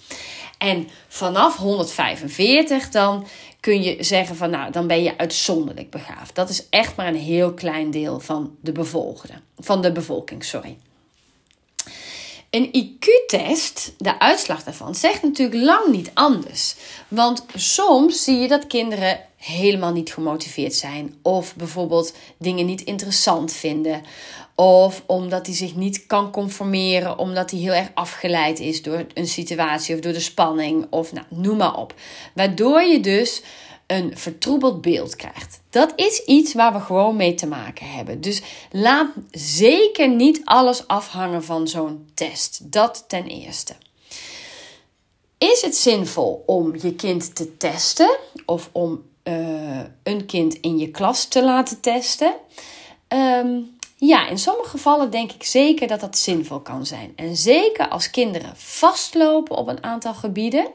[0.58, 3.26] En vanaf 145 dan
[3.60, 6.34] kun je zeggen van nou, dan ben je uitzonderlijk begaafd.
[6.34, 10.78] Dat is echt maar een heel klein deel van de bevolking, van de bevolking, sorry.
[12.50, 16.74] Een IQ-test, de uitslag daarvan, zegt natuurlijk lang niet anders.
[17.08, 21.14] Want soms zie je dat kinderen helemaal niet gemotiveerd zijn.
[21.22, 24.02] Of bijvoorbeeld dingen niet interessant vinden.
[24.54, 29.26] Of omdat hij zich niet kan conformeren, omdat hij heel erg afgeleid is door een
[29.26, 30.86] situatie of door de spanning.
[30.90, 31.94] Of nou, noem maar op.
[32.34, 33.42] Waardoor je dus
[33.86, 35.60] een vertroebeld beeld krijgt.
[35.70, 38.20] Dat is iets waar we gewoon mee te maken hebben.
[38.20, 42.72] Dus laat zeker niet alles afhangen van zo'n test.
[42.72, 43.74] Dat ten eerste.
[45.38, 50.90] Is het zinvol om je kind te testen of om uh, een kind in je
[50.90, 52.34] klas te laten testen?
[53.08, 57.12] Um, ja, in sommige gevallen denk ik zeker dat dat zinvol kan zijn.
[57.16, 60.66] En zeker als kinderen vastlopen op een aantal gebieden.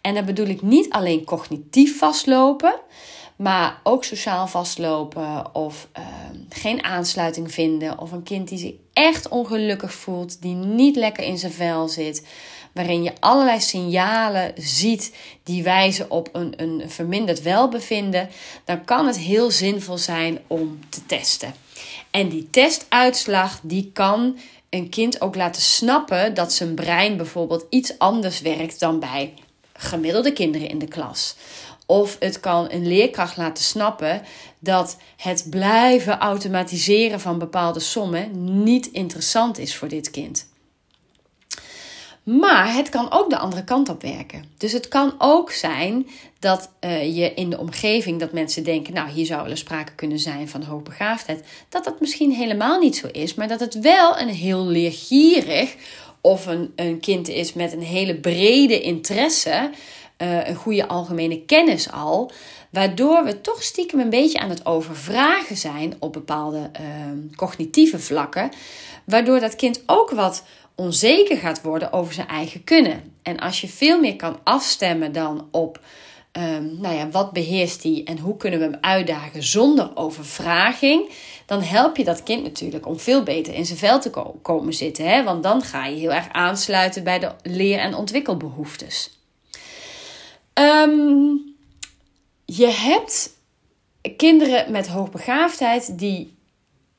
[0.00, 2.74] En dan bedoel ik niet alleen cognitief vastlopen,
[3.36, 6.04] maar ook sociaal vastlopen of uh,
[6.48, 7.98] geen aansluiting vinden.
[7.98, 12.26] Of een kind die zich echt ongelukkig voelt, die niet lekker in zijn vel zit.
[12.74, 18.28] Waarin je allerlei signalen ziet die wijzen op een, een verminderd welbevinden.
[18.64, 21.54] Dan kan het heel zinvol zijn om te testen.
[22.10, 24.38] En die testuitslag die kan
[24.70, 29.34] een kind ook laten snappen dat zijn brein bijvoorbeeld iets anders werkt dan bij
[29.72, 31.36] gemiddelde kinderen in de klas.
[31.86, 34.22] Of het kan een leerkracht laten snappen
[34.58, 40.52] dat het blijven automatiseren van bepaalde sommen niet interessant is voor dit kind.
[42.24, 44.44] Maar het kan ook de andere kant op werken.
[44.58, 46.06] Dus het kan ook zijn
[46.38, 50.18] dat uh, je in de omgeving dat mensen denken, nou hier zou wel sprake kunnen
[50.18, 54.28] zijn van hoogbegaafdheid, dat dat misschien helemaal niet zo is, maar dat het wel een
[54.28, 55.74] heel leergierig
[56.20, 59.70] of een, een kind is met een hele brede interesse
[60.18, 62.30] uh, een goede algemene kennis al.
[62.70, 66.86] Waardoor we toch stiekem een beetje aan het overvragen zijn op bepaalde uh,
[67.36, 68.50] cognitieve vlakken.
[69.04, 73.12] Waardoor dat kind ook wat onzeker gaat worden over zijn eigen kunnen.
[73.22, 75.80] En als je veel meer kan afstemmen dan op
[76.32, 81.10] um, nou ja, wat beheerst hij en hoe kunnen we hem uitdagen zonder overvraging,
[81.46, 84.10] dan help je dat kind natuurlijk om veel beter in zijn vel te
[84.42, 85.08] komen zitten.
[85.08, 85.24] Hè?
[85.24, 89.18] Want dan ga je heel erg aansluiten bij de leer- en ontwikkelbehoeftes.
[90.54, 91.54] Um,
[92.44, 93.30] je hebt
[94.16, 96.36] kinderen met hoogbegaafdheid die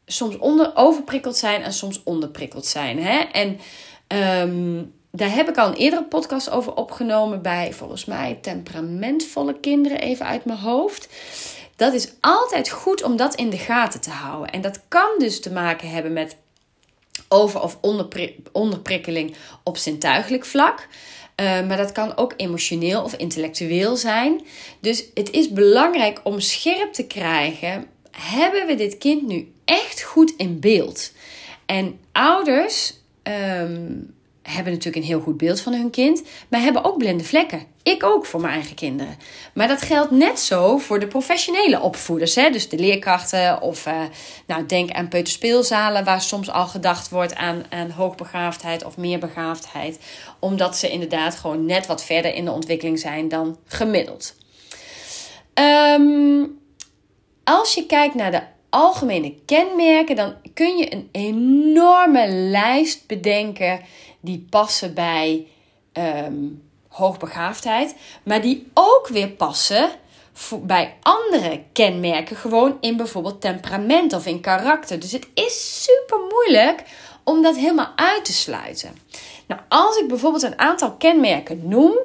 [0.05, 3.03] soms onder, overprikkeld zijn en soms onderprikkeld zijn.
[3.03, 3.17] Hè?
[3.19, 3.59] En
[4.47, 9.99] um, daar heb ik al een eerdere podcast over opgenomen bij volgens mij temperamentvolle kinderen,
[9.99, 11.09] even uit mijn hoofd.
[11.75, 14.49] Dat is altijd goed om dat in de gaten te houden.
[14.49, 16.35] En dat kan dus te maken hebben met
[17.27, 17.77] over- of
[18.51, 20.87] onderprikkeling op zintuigelijk vlak.
[21.41, 24.45] Uh, maar dat kan ook emotioneel of intellectueel zijn.
[24.79, 30.33] Dus het is belangrijk om scherp te krijgen: hebben we dit kind nu echt goed
[30.37, 31.11] in beeld?
[31.65, 36.97] En ouders um, hebben natuurlijk een heel goed beeld van hun kind, maar hebben ook
[36.97, 37.65] blinde vlekken.
[37.83, 39.17] Ik ook voor mijn eigen kinderen.
[39.53, 42.35] Maar dat geldt net zo voor de professionele opvoeders.
[42.35, 42.49] Hè?
[42.49, 44.01] Dus de leerkrachten of uh,
[44.47, 49.99] nou, denk aan peuterspeelzalen waar soms al gedacht wordt aan, aan hoogbegaafdheid of meerbegaafdheid.
[50.39, 54.35] Omdat ze inderdaad gewoon net wat verder in de ontwikkeling zijn dan gemiddeld.
[55.53, 56.59] Um,
[57.43, 58.41] als je kijkt naar de
[58.75, 63.81] algemene kenmerken, dan kun je een enorme lijst bedenken
[64.19, 65.47] die passen bij
[65.93, 69.89] um, hoogbegaafdheid, maar die ook weer passen
[70.61, 74.99] bij andere kenmerken, gewoon in bijvoorbeeld temperament of in karakter.
[74.99, 76.83] Dus het is super moeilijk
[77.23, 78.97] om dat helemaal uit te sluiten.
[79.47, 81.97] Nou, als ik bijvoorbeeld een aantal kenmerken noem,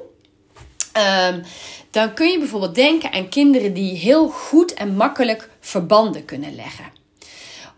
[0.97, 1.43] um,
[1.91, 6.85] dan kun je bijvoorbeeld denken aan kinderen die heel goed en makkelijk verbanden kunnen leggen.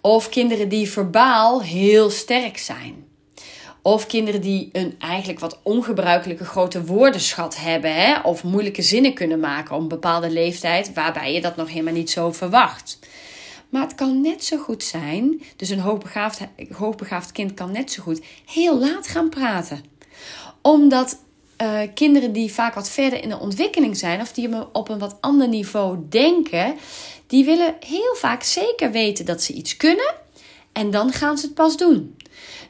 [0.02, 3.06] Of kinderen die verbaal heel sterk zijn.
[3.82, 7.96] Of kinderen die een eigenlijk wat ongebruikelijke grote woordenschat hebben.
[7.96, 8.20] Hè?
[8.20, 12.10] Of moeilijke zinnen kunnen maken op een bepaalde leeftijd waarbij je dat nog helemaal niet
[12.10, 13.00] zo verwacht.
[13.70, 16.40] Maar het kan net zo goed zijn, dus een hoogbegaafd,
[16.72, 19.84] hoogbegaafd kind kan net zo goed heel laat gaan praten.
[20.62, 21.18] Omdat
[21.64, 25.18] uh, kinderen die vaak wat verder in de ontwikkeling zijn of die op een wat
[25.22, 26.76] ander niveau denken,
[27.28, 30.14] die willen heel vaak zeker weten dat ze iets kunnen
[30.74, 32.18] en dan gaan ze het pas doen.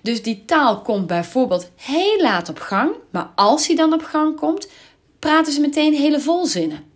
[0.02, 4.36] Dus die taal komt bijvoorbeeld heel laat op gang, maar als hij dan op gang
[4.36, 4.68] komt,
[5.20, 6.92] praten ze meteen hele volzinnen.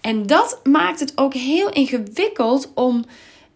[0.00, 3.04] En dat maakt het ook heel ingewikkeld om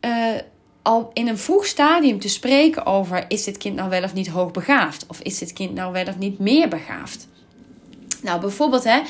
[0.01, 0.35] uh,
[0.83, 4.29] al in een vroeg stadium te spreken over: is dit kind nou wel of niet
[4.29, 5.05] hoogbegaafd?
[5.09, 7.29] Of is dit kind nou wel of niet meer begaafd?
[8.23, 9.01] Nou, bijvoorbeeld hè,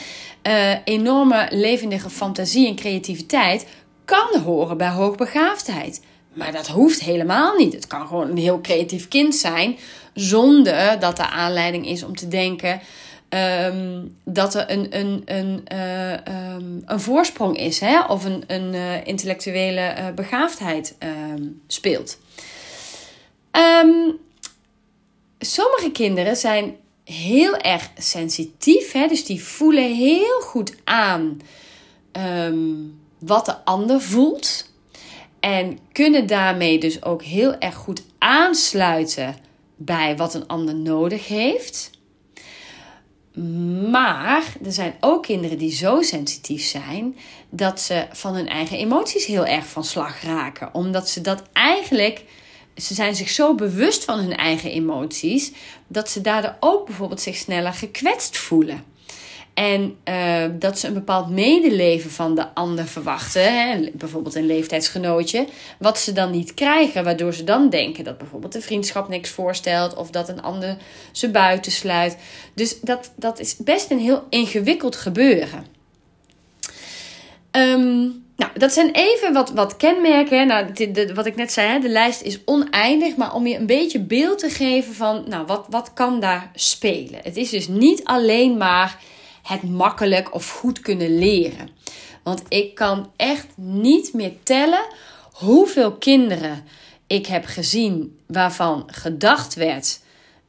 [0.42, 3.66] uh, enorme levendige fantasie en creativiteit
[4.04, 6.02] kan horen bij hoogbegaafdheid.
[6.32, 7.72] Maar dat hoeft helemaal niet.
[7.72, 9.78] Het kan gewoon een heel creatief kind zijn,
[10.14, 12.80] zonder dat er aanleiding is om te denken
[13.30, 18.00] um, dat er een, een, een, uh, um, een voorsprong is, hè?
[18.00, 22.18] of een, een uh, intellectuele begaafdheid um, speelt.
[25.38, 26.76] sommige kinderen zijn
[27.12, 29.06] heel erg sensitief, hè?
[29.06, 31.40] dus die voelen heel goed aan
[33.18, 34.68] wat de ander voelt.
[35.40, 39.36] En kunnen daarmee dus ook heel erg goed aansluiten
[39.76, 41.90] bij wat een ander nodig heeft.
[43.90, 47.16] Maar er zijn ook kinderen die zo sensitief zijn
[47.50, 50.74] dat ze van hun eigen emoties heel erg van slag raken.
[50.74, 52.24] Omdat ze dat eigenlijk,
[52.76, 55.52] ze zijn zich zo bewust van hun eigen emoties,
[55.86, 58.84] dat ze daardoor ook bijvoorbeeld zich sneller gekwetst voelen.
[59.54, 65.46] En uh, dat ze een bepaald medeleven van de ander verwachten, hè, bijvoorbeeld een leeftijdsgenootje,
[65.78, 69.94] wat ze dan niet krijgen, waardoor ze dan denken dat bijvoorbeeld de vriendschap niks voorstelt
[69.94, 70.76] of dat een ander
[71.12, 72.16] ze buitensluit.
[72.54, 75.66] Dus dat, dat is best een heel ingewikkeld gebeuren.
[77.52, 80.46] Um, nou, dat zijn even wat, wat kenmerken.
[80.46, 80.66] Nou,
[81.14, 83.16] wat ik net zei, hè, de lijst is oneindig.
[83.16, 87.20] Maar om je een beetje beeld te geven van, nou, wat, wat kan daar spelen?
[87.22, 88.98] Het is dus niet alleen maar
[89.42, 91.68] het makkelijk of goed kunnen leren.
[92.22, 94.84] Want ik kan echt niet meer tellen
[95.32, 96.64] hoeveel kinderen
[97.06, 100.00] ik heb gezien waarvan gedacht werd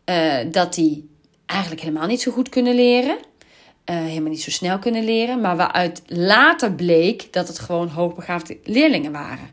[0.06, 1.10] uh, dat die
[1.46, 3.18] eigenlijk helemaal niet zo goed kunnen leren.
[3.86, 5.42] Uh, helemaal niet zo snel kunnen leren.
[5.42, 9.50] Maar waaruit later bleek dat het gewoon hoogbegaafde leerlingen waren.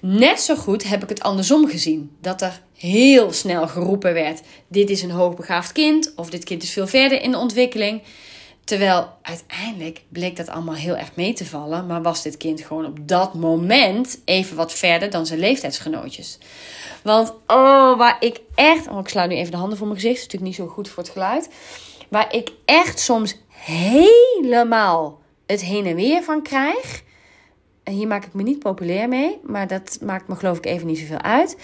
[0.00, 2.16] Net zo goed heb ik het andersom gezien.
[2.20, 6.12] Dat er heel snel geroepen werd: dit is een hoogbegaafd kind.
[6.16, 8.02] Of dit kind is veel verder in de ontwikkeling.
[8.64, 11.86] Terwijl uiteindelijk bleek dat allemaal heel erg mee te vallen.
[11.86, 16.38] Maar was dit kind gewoon op dat moment even wat verder dan zijn leeftijdsgenootjes.
[17.02, 18.88] Want oh, waar ik echt.
[18.88, 20.20] Oh, ik sluit nu even de handen voor mijn gezicht.
[20.22, 21.48] Dat is natuurlijk niet zo goed voor het geluid.
[22.08, 27.02] Waar ik echt soms helemaal het heen en weer van krijg.
[27.82, 29.38] En hier maak ik me niet populair mee.
[29.42, 31.56] Maar dat maakt me geloof ik even niet zoveel uit.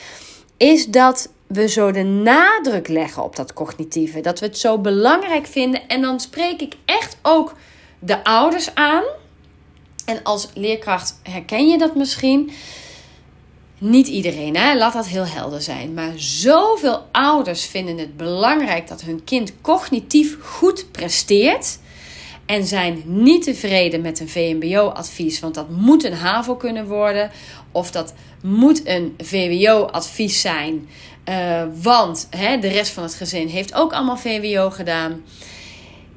[0.57, 4.21] Is dat we zo de nadruk leggen op dat cognitieve.
[4.21, 5.89] Dat we het zo belangrijk vinden.
[5.89, 7.55] En dan spreek ik echt ook
[7.99, 9.05] de ouders aan.
[10.05, 12.51] En als leerkracht herken je dat misschien.
[13.85, 14.77] Niet iedereen, hè?
[14.77, 15.95] laat dat heel helder zijn.
[15.95, 21.79] Maar zoveel ouders vinden het belangrijk dat hun kind cognitief goed presteert.
[22.47, 27.31] En zijn niet tevreden met een VMBO-advies, want dat moet een HAVO kunnen worden.
[27.73, 30.89] Of dat moet een VWO-advies zijn.
[31.29, 35.23] Uh, want hè, de rest van het gezin heeft ook allemaal VWO gedaan.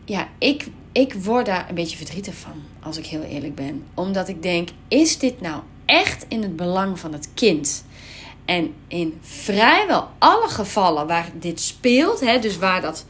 [0.06, 3.84] Ja, ik, ik word daar een beetje verdrietig van, als ik heel eerlijk ben.
[3.94, 7.86] Omdat ik denk, is dit nou echt in het belang van het kind?
[8.46, 13.06] En in vrijwel alle gevallen waar dit speelt, hè, dus waar dat,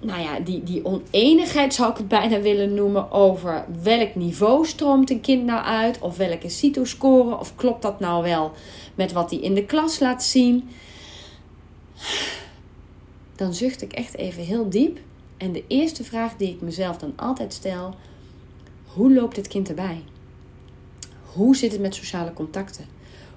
[0.00, 5.10] nou ja, die, die oneenigheid zou ik het bijna willen noemen over welk niveau stroomt
[5.10, 8.52] een kind nou uit, of welke CITO-score, of klopt dat nou wel
[8.94, 10.68] met wat hij in de klas laat zien
[13.42, 14.98] dan zucht ik echt even heel diep.
[15.36, 17.94] En de eerste vraag die ik mezelf dan altijd stel:
[18.84, 20.02] hoe loopt dit kind erbij?
[21.34, 22.84] Hoe zit het met sociale contacten?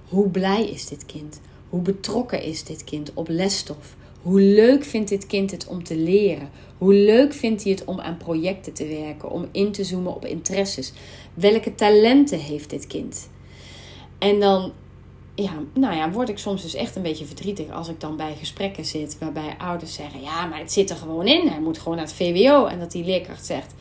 [0.10, 1.42] Hoe blij is dit kind?
[1.70, 3.96] Hoe betrokken is dit kind op lesstof?
[4.22, 6.50] Hoe leuk vindt dit kind het om te leren?
[6.78, 10.26] Hoe leuk vindt hij het om aan projecten te werken, om in te zoomen op
[10.26, 10.94] interesses?
[11.34, 13.30] Welke talenten heeft dit kind?
[14.20, 14.72] En dan
[15.36, 18.36] ja, nou ja, word ik soms dus echt een beetje verdrietig als ik dan bij
[18.40, 21.48] gesprekken zit waarbij ouders zeggen: Ja, maar het zit er gewoon in.
[21.48, 22.66] Hij moet gewoon naar het VWO.
[22.66, 23.74] En dat die leerkracht zegt: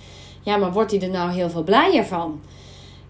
[0.42, 2.40] Ja, maar wordt hij er nou heel veel blijer van?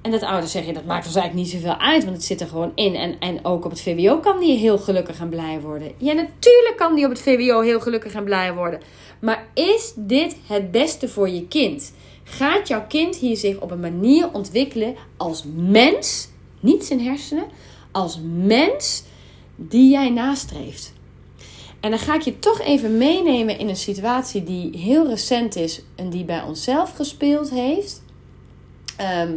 [0.04, 2.46] En dat ouders zeggen: Dat maakt ons eigenlijk niet zoveel uit, want het zit er
[2.46, 2.94] gewoon in.
[2.94, 5.92] En, en ook op het VWO kan hij heel gelukkig en blij worden.
[5.96, 8.80] Ja, natuurlijk kan hij op het VWO heel gelukkig en blij worden.
[9.20, 11.92] Maar is dit het beste voor je kind?
[12.24, 16.28] Gaat jouw kind hier zich op een manier ontwikkelen als mens,
[16.60, 17.44] niet zijn hersenen?
[17.94, 19.02] als mens
[19.56, 20.92] die jij nastreeft.
[21.80, 25.82] En dan ga ik je toch even meenemen in een situatie die heel recent is
[25.94, 28.02] en die bij onszelf gespeeld heeft.
[28.96, 29.32] Ehm,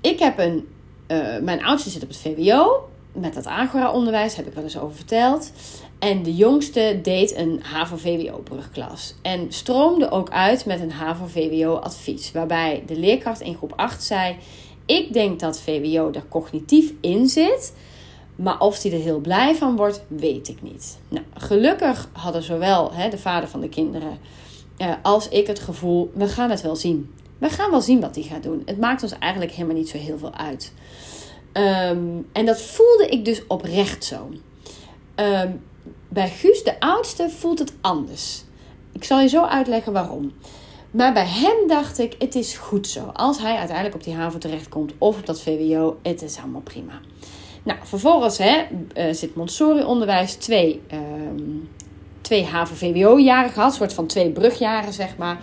[0.00, 0.68] ik heb een,
[1.08, 2.88] uh, mijn oudste zit op het VWO.
[3.12, 5.52] Met dat Agora-onderwijs heb ik wel eens over verteld.
[5.98, 9.14] En de jongste deed een HAVO-VWO-brugklas.
[9.22, 12.32] En stroomde ook uit met een HAVO-VWO-advies.
[12.32, 14.36] Waarbij de leerkracht in groep 8 zei:
[14.86, 17.74] ik denk dat VWO er cognitief in zit.
[18.36, 20.98] Maar of hij er heel blij van wordt, weet ik niet.
[21.08, 24.18] Nou, gelukkig hadden zowel hè, de vader van de kinderen
[24.76, 27.14] eh, als ik het gevoel: we gaan het wel zien.
[27.38, 28.62] We gaan wel zien wat hij gaat doen.
[28.64, 30.72] Het maakt ons eigenlijk helemaal niet zo heel veel uit.
[31.52, 34.28] Ehm, en dat voelde ik dus oprecht zo.
[35.14, 35.50] Ehm,
[36.08, 38.42] bij Guus, de oudste, voelt het anders.
[38.92, 40.32] Ik zal je zo uitleggen waarom.
[40.90, 43.10] Maar bij hem dacht ik, het is goed zo.
[43.12, 47.00] Als hij uiteindelijk op die haven terechtkomt of op dat VWO, het is allemaal prima.
[47.62, 51.68] Nou, vervolgens hè, uh, zit Montessori-onderwijs twee, um,
[52.20, 53.70] twee HAVO-VWO-jaren gehad.
[53.70, 55.38] Een soort van twee brugjaren, zeg maar.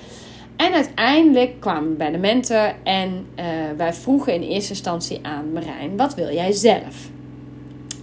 [0.56, 3.46] En uiteindelijk kwamen we bij de mentor en uh,
[3.78, 7.10] wij vroegen in eerste instantie aan Marijn, wat wil jij zelf?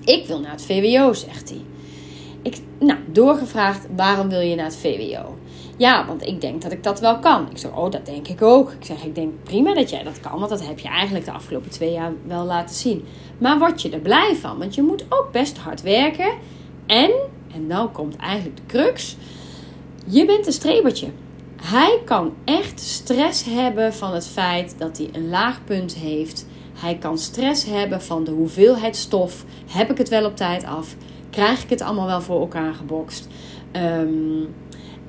[0.04, 1.60] Ik wil naar het VWO, zegt hij.
[2.42, 5.36] Ik, nou, doorgevraagd, waarom wil je naar het VWO?
[5.76, 7.50] Ja, want ik denk dat ik dat wel kan.
[7.50, 8.70] Ik zeg, oh, dat denk ik ook.
[8.70, 11.32] Ik zeg, ik denk prima dat jij dat kan, want dat heb je eigenlijk de
[11.32, 13.04] afgelopen twee jaar wel laten zien.
[13.38, 14.58] Maar word je er blij van?
[14.58, 16.32] Want je moet ook best hard werken.
[16.86, 17.10] En,
[17.54, 19.16] en nou komt eigenlijk de crux,
[20.06, 21.08] je bent een strebertje.
[21.62, 26.46] Hij kan echt stress hebben van het feit dat hij een laag punt heeft.
[26.74, 29.44] Hij kan stress hebben van de hoeveelheid stof.
[29.66, 30.96] Heb ik het wel op tijd af?
[31.30, 33.28] Krijg ik het allemaal wel voor elkaar gebokst?
[33.72, 34.54] Um,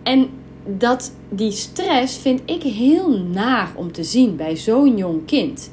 [0.04, 0.30] en
[0.66, 5.72] dat die stress vind ik heel naar om te zien bij zo'n jong kind.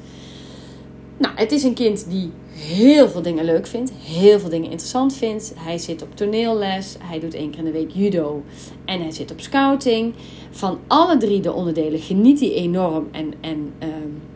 [1.17, 5.13] Nou, het is een kind die heel veel dingen leuk vindt, heel veel dingen interessant
[5.13, 5.53] vindt.
[5.55, 8.43] Hij zit op toneelles, hij doet één keer in de week judo
[8.85, 10.13] en hij zit op scouting.
[10.51, 13.87] Van alle drie de onderdelen geniet hij enorm en, en uh,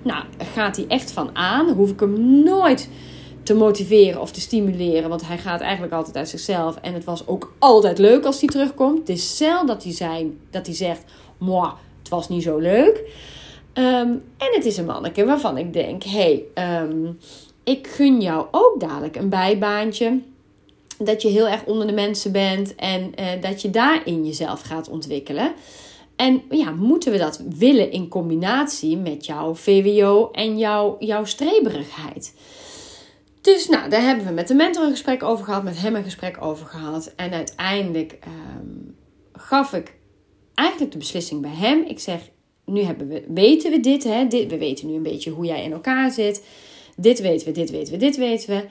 [0.01, 0.23] nou,
[0.53, 1.69] gaat hij echt van aan.
[1.69, 2.89] Hoef ik hem nooit
[3.43, 5.09] te motiveren of te stimuleren.
[5.09, 6.75] Want hij gaat eigenlijk altijd uit zichzelf.
[6.81, 8.97] En het was ook altijd leuk als hij terugkomt.
[8.97, 11.03] Het is dat hij, zijn, dat hij zegt:
[11.37, 11.69] Moi,
[11.99, 13.03] het was niet zo leuk.
[13.75, 17.11] Ehm, en het is een manneke waarvan ik denk: hey, ehm,
[17.65, 20.19] ik gun jou ook dadelijk een bijbaantje.
[20.97, 24.89] Dat je heel erg onder de mensen bent en uh, dat je daarin jezelf gaat
[24.89, 25.53] ontwikkelen.
[26.15, 32.33] En ja, moeten we dat willen in combinatie met jouw VWO en jouw, jouw streberigheid?
[33.41, 36.03] Dus nou, daar hebben we met de mentor een gesprek over gehad, met hem een
[36.03, 37.13] gesprek over gehad.
[37.15, 38.69] En uiteindelijk ehm,
[39.33, 39.95] gaf ik
[40.53, 41.83] eigenlijk de beslissing bij hem.
[41.87, 42.19] Ik zeg,
[42.65, 44.27] nu hebben we, weten we dit, hè?
[44.27, 46.43] Dit, we weten nu een beetje hoe jij in elkaar zit.
[46.95, 48.65] Dit weten we, dit weten we, dit weten we.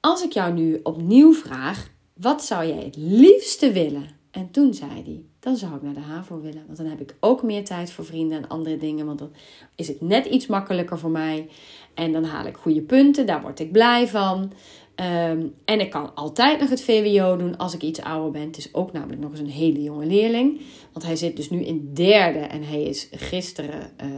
[0.00, 4.16] Als ik jou nu opnieuw vraag, wat zou jij het liefste willen?
[4.30, 6.62] En toen zei hij, dan zou ik naar de HAVO willen.
[6.66, 9.06] Want dan heb ik ook meer tijd voor vrienden en andere dingen.
[9.06, 9.30] Want dan
[9.74, 11.48] is het net iets makkelijker voor mij.
[11.94, 14.52] En dan haal ik goede punten, daar word ik blij van.
[14.98, 18.42] Ehm, en ik kan altijd nog het VWO doen als ik iets ouder ben.
[18.42, 20.60] Het is ook namelijk nog eens een hele jonge leerling.
[20.92, 24.12] Want hij zit dus nu in derde en hij is gisteren uh, eh,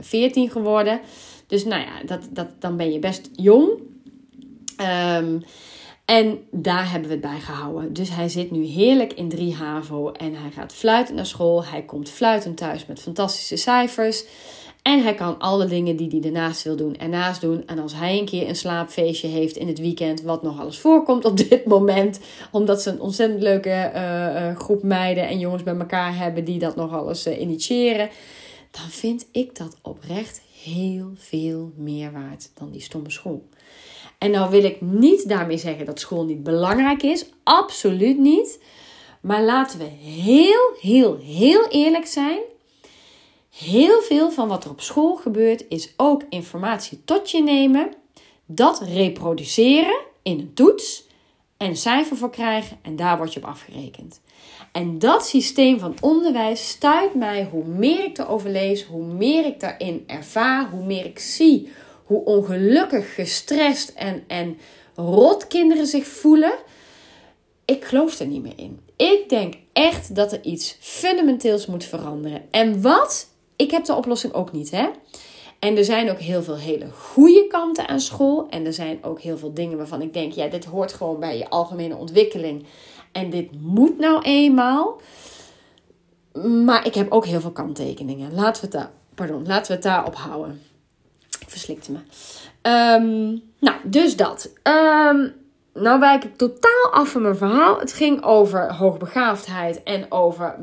[0.00, 1.00] 14 geworden.
[1.46, 3.70] Dus nou ja, dat, dat, dan ben je best jong.
[4.80, 5.42] Um,
[6.04, 7.92] en daar hebben we het bij gehouden.
[7.92, 11.64] Dus hij zit nu heerlijk in 3 HAVO en hij gaat fluitend naar school.
[11.64, 14.24] Hij komt fluitend thuis met fantastische cijfers.
[14.82, 17.66] En hij kan alle dingen die hij ernaast wil doen ernaast doen.
[17.66, 21.24] En als hij een keer een slaapfeestje heeft in het weekend, wat nog alles voorkomt
[21.24, 22.20] op dit moment,
[22.50, 26.58] omdat ze een ontzettend leuke uh, uh, groep meiden en jongens bij elkaar hebben die
[26.58, 28.10] dat nog alles uh, initiëren,
[28.70, 33.48] dan vind ik dat oprecht heel veel meer waard dan die stomme school.
[34.18, 37.26] En nou wil ik niet daarmee zeggen dat school niet belangrijk is.
[37.42, 38.62] Absoluut niet.
[39.20, 42.38] Maar laten we heel, heel, heel eerlijk zijn.
[43.56, 47.92] Heel veel van wat er op school gebeurt is ook informatie tot je nemen.
[48.46, 51.06] Dat reproduceren in een toets.
[51.56, 52.78] En cijfer voor krijgen.
[52.82, 54.20] En daar word je op afgerekend.
[54.72, 59.60] En dat systeem van onderwijs stuit mij hoe meer ik erover lees, hoe meer ik
[59.60, 61.70] daarin ervaar, hoe meer ik zie
[62.12, 64.58] hoe ongelukkig, gestrest en, en
[64.94, 66.52] rot kinderen zich voelen.
[67.64, 68.80] Ik geloof er niet meer in.
[68.96, 72.42] Ik denk echt dat er iets fundamenteels moet veranderen.
[72.50, 73.30] En wat?
[73.56, 74.88] Ik heb de oplossing ook niet, hè?
[75.58, 78.46] En er zijn ook heel veel hele goede kanten aan school.
[78.50, 81.38] En er zijn ook heel veel dingen waarvan ik denk: ja, dit hoort gewoon bij
[81.38, 82.66] je algemene ontwikkeling.
[83.12, 85.00] En dit moet nou eenmaal.
[86.64, 88.34] Maar ik heb ook heel veel kanttekeningen.
[88.34, 90.60] Laten we het daar, pardon, laten we het daarop houden
[91.52, 91.98] verslikte me.
[92.62, 94.52] Ehm, nou, dus dat.
[94.62, 95.34] Um,
[95.74, 97.78] nou wijk ik totaal af van mijn verhaal.
[97.78, 100.58] Het ging over hoogbegaafdheid en over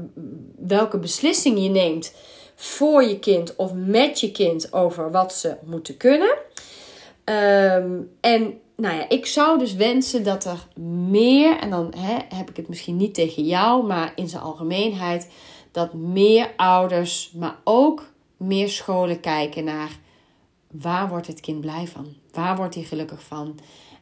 [0.58, 2.14] welke beslissing je neemt
[2.62, 6.38] voor je kind of met je kind over wat ze moeten kunnen.
[7.24, 10.68] Ehm, en nou ja, ik zou dus wensen dat er
[11.10, 15.28] meer, en dan hè, heb ik het misschien niet tegen jou, maar in zijn algemeenheid,
[15.72, 19.89] dat meer ouders, maar ook meer scholen kijken naar
[20.72, 22.16] Waar wordt het kind blij van?
[22.32, 23.60] Waar wordt hij gelukkig van?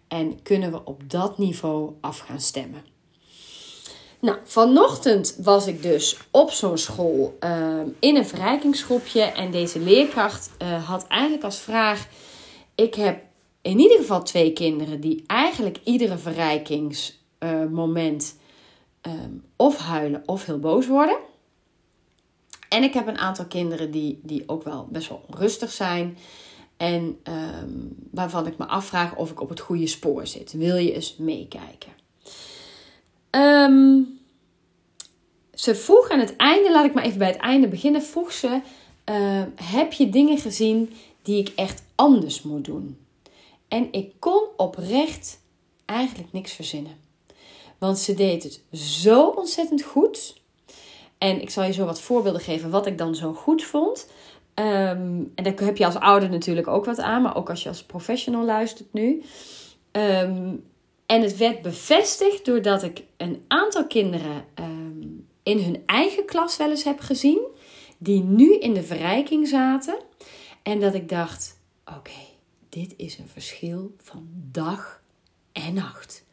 [0.08, 2.84] En kunnen we op dat niveau af gaan stemmen?
[4.20, 9.22] Nou, vanochtend was ik dus op zo'n school uh, in een verrijkingsgroepje.
[9.22, 12.08] En deze leerkracht uh, had eigenlijk als vraag:
[12.76, 13.22] Ik heb
[13.62, 18.38] in ieder geval twee kinderen die eigenlijk iedere verrijkingsmoment
[19.08, 19.14] uh,
[19.56, 21.18] of huilen of heel boos worden.
[22.70, 26.18] En ik heb een aantal kinderen die, die ook wel best wel onrustig zijn.
[26.78, 27.72] En ehm,
[28.12, 30.52] waarvan ik me afvraag of ik op het goede spoor zit.
[30.52, 31.92] Wil je eens meekijken?
[33.32, 34.20] Um,
[35.54, 38.04] ze vroeg aan het einde, laat ik maar even bij het einde beginnen.
[38.04, 38.62] Vroeg ze:
[39.04, 42.98] ehm, Heb je dingen gezien die ik echt anders moet doen?
[43.68, 45.40] En ik kon oprecht
[45.86, 46.98] eigenlijk niks verzinnen.
[47.78, 50.42] Want ze deed het zo ontzettend goed.
[51.18, 54.08] En ik zal je zo wat voorbeelden geven wat ik dan zo goed vond.
[54.54, 57.70] Ehm, en daar heb je als ouder natuurlijk ook wat aan, maar ook als je
[57.70, 59.24] als professional luistert nu.
[59.92, 60.56] Ehm,
[61.08, 65.08] en het werd bevestigd doordat ik een aantal kinderen ehm,
[65.44, 67.48] in hun eigen klas wel eens heb gezien,
[67.98, 69.98] die nu in de verrijking zaten.
[70.64, 72.20] En dat ik dacht: oké,
[72.70, 75.02] dit is een verschil van dag
[75.52, 76.26] en nacht.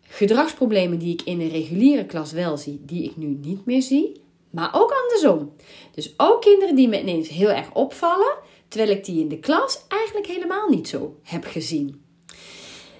[0.00, 4.22] Gedragsproblemen die ik in een reguliere klas wel zie, die ik nu niet meer zie.
[4.50, 5.52] Maar ook andersom.
[5.94, 8.36] Dus ook kinderen die me ineens heel erg opvallen,
[8.68, 12.03] terwijl ik die in de klas eigenlijk helemaal niet zo heb gezien.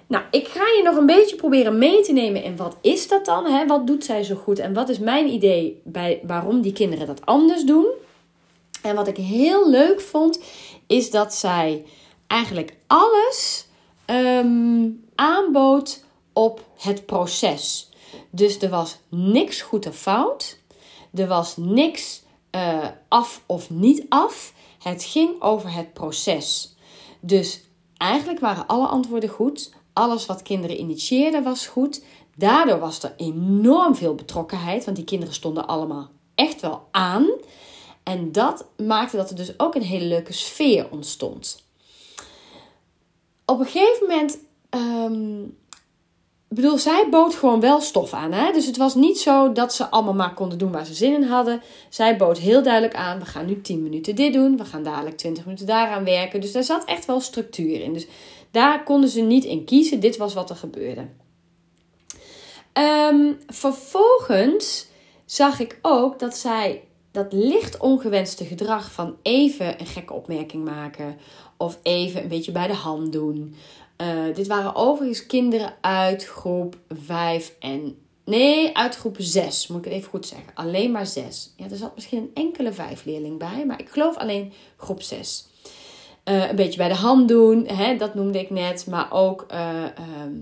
[0.07, 3.25] Nou, ik ga je nog een beetje proberen mee te nemen in wat is dat
[3.25, 3.47] dan?
[3.47, 3.67] Hè?
[3.67, 4.59] Wat doet zij zo goed?
[4.59, 7.87] En wat is mijn idee bij waarom die kinderen dat anders doen?
[8.83, 10.41] En wat ik heel leuk vond,
[10.87, 11.85] is dat zij
[12.27, 13.67] eigenlijk alles
[14.07, 17.91] um, aanbood op het proces.
[18.31, 20.59] Dus er was niks goed of fout.
[21.15, 22.23] Er was niks
[22.55, 24.53] uh, af of niet af.
[24.83, 26.75] Het ging over het proces.
[27.21, 27.61] Dus
[27.97, 29.73] eigenlijk waren alle antwoorden goed.
[29.95, 32.05] Alles wat kinderen initieerden was goed.
[32.37, 37.27] Daardoor was er enorm veel betrokkenheid, want die kinderen stonden allemaal echt wel aan.
[38.03, 41.65] En dat maakte dat er dus ook een hele leuke sfeer ontstond.
[43.45, 44.39] Op een gegeven moment
[44.71, 45.57] um,
[46.55, 48.33] bedoel, zij bood gewoon wel stof aan.
[48.33, 48.53] Hè?
[48.53, 51.23] Dus het was niet zo dat ze allemaal maar konden doen waar ze zin in
[51.23, 51.63] hadden.
[51.89, 55.17] Zij bood heel duidelijk aan: we gaan nu 10 minuten dit doen, we gaan dadelijk
[55.17, 56.41] 20 minuten daaraan werken.
[56.41, 57.93] Dus daar zat echt wel structuur in.
[57.93, 58.07] Dus
[58.55, 60.01] daar konden ze niet in kiezen.
[60.01, 61.09] Dit was wat er gebeurde.
[63.11, 64.87] Um, vervolgens
[65.25, 71.17] zag ik ook dat zij dat licht ongewenste gedrag van even een gekke opmerking maken
[71.57, 73.55] of even een beetje bij de hand doen
[73.97, 77.99] uh, dit waren overigens kinderen uit groep 5 en.
[78.25, 80.55] Nee, uit groep 6, moet ik het even goed zeggen.
[80.55, 81.53] Alleen maar 6.
[81.57, 85.49] Ja, er zat misschien een enkele vijfleerling bij, maar ik geloof alleen groep 6.
[86.25, 88.87] Eh, een beetje bij de hand doen, hè, dat noemde ik net.
[88.87, 89.59] Maar ook uh,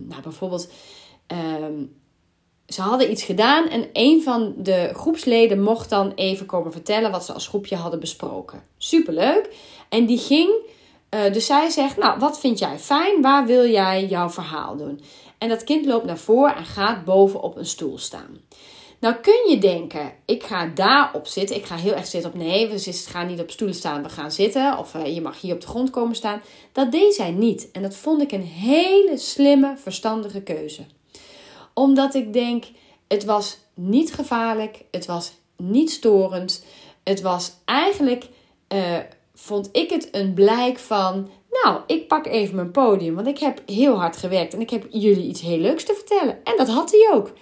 [0.09, 0.73] nou, bijvoorbeeld.
[1.33, 1.39] Uh,
[2.67, 7.25] ze hadden iets gedaan en een van de groepsleden mocht dan even komen vertellen wat
[7.25, 8.63] ze als groepje hadden besproken.
[8.79, 9.55] Superleuk.
[9.89, 10.51] En die ging
[11.15, 13.23] uh, dus zij zegt, nou, wat vind jij fijn?
[13.23, 15.01] Waar wil jij jouw verhaal doen?
[15.39, 18.39] En dat kind loopt naar voren en gaat boven op een stoel staan.
[19.03, 21.57] Nou kun je denken, ik ga daarop zitten.
[21.57, 24.33] Ik ga heel erg zitten op nee, we gaan niet op stoelen staan, we gaan
[24.33, 24.79] zitten.
[24.79, 26.43] Of uh, je mag hier op de grond komen staan.
[26.73, 27.71] Dat deed zij niet.
[27.73, 30.83] En dat vond ik een hele slimme, verstandige keuze.
[31.75, 32.65] Omdat ik denk,
[33.09, 36.65] het was niet gevaarlijk, het was niet storend.
[37.05, 38.29] Het was eigenlijk...
[38.69, 38.99] Uh,
[39.35, 43.63] vond ik het een blijk van, nou, ik pak even mijn podium, want ik heb
[43.67, 46.39] heel hard gewerkt en ik heb jullie iets heel leuks te vertellen.
[46.45, 47.33] En dat had hij ook.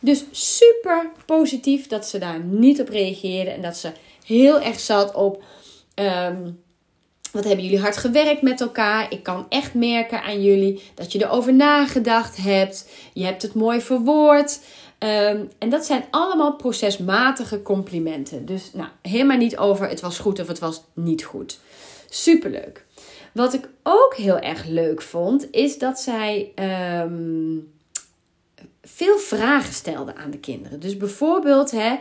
[0.00, 3.92] Dus super positief dat ze daar niet op reageerde en dat ze
[4.24, 5.42] heel erg zat op.
[5.94, 6.62] Um,
[7.32, 9.12] wat hebben jullie hard gewerkt met elkaar?
[9.12, 12.88] Ik kan echt merken aan jullie dat je erover nagedacht hebt.
[13.12, 14.60] Je hebt het mooi verwoord.
[14.98, 18.46] Um, en dat zijn allemaal procesmatige complimenten.
[18.46, 21.58] Dus nou, helemaal niet over het was goed of het was niet goed.
[22.08, 22.84] Superleuk.
[23.32, 26.52] Wat ik ook heel erg leuk vond, is dat zij
[27.02, 27.72] um,
[28.82, 30.80] veel vragen stelde aan de kinderen.
[30.80, 31.96] Dus bijvoorbeeld, hè,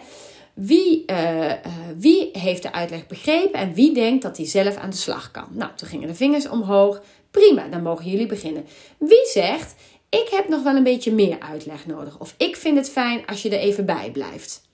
[0.54, 1.54] wie, uh, uh,
[1.98, 5.48] wie heeft de uitleg begrepen en wie denkt dat hij zelf aan de slag kan?
[5.52, 7.02] Nou, toen gingen de vingers omhoog.
[7.32, 8.66] Prima, dan mogen jullie beginnen.
[8.98, 9.76] Wie zegt,
[10.10, 12.20] ik heb nog wel een beetje meer uitleg nodig.
[12.20, 14.68] Of ik vind het fijn als je er even bij blijft.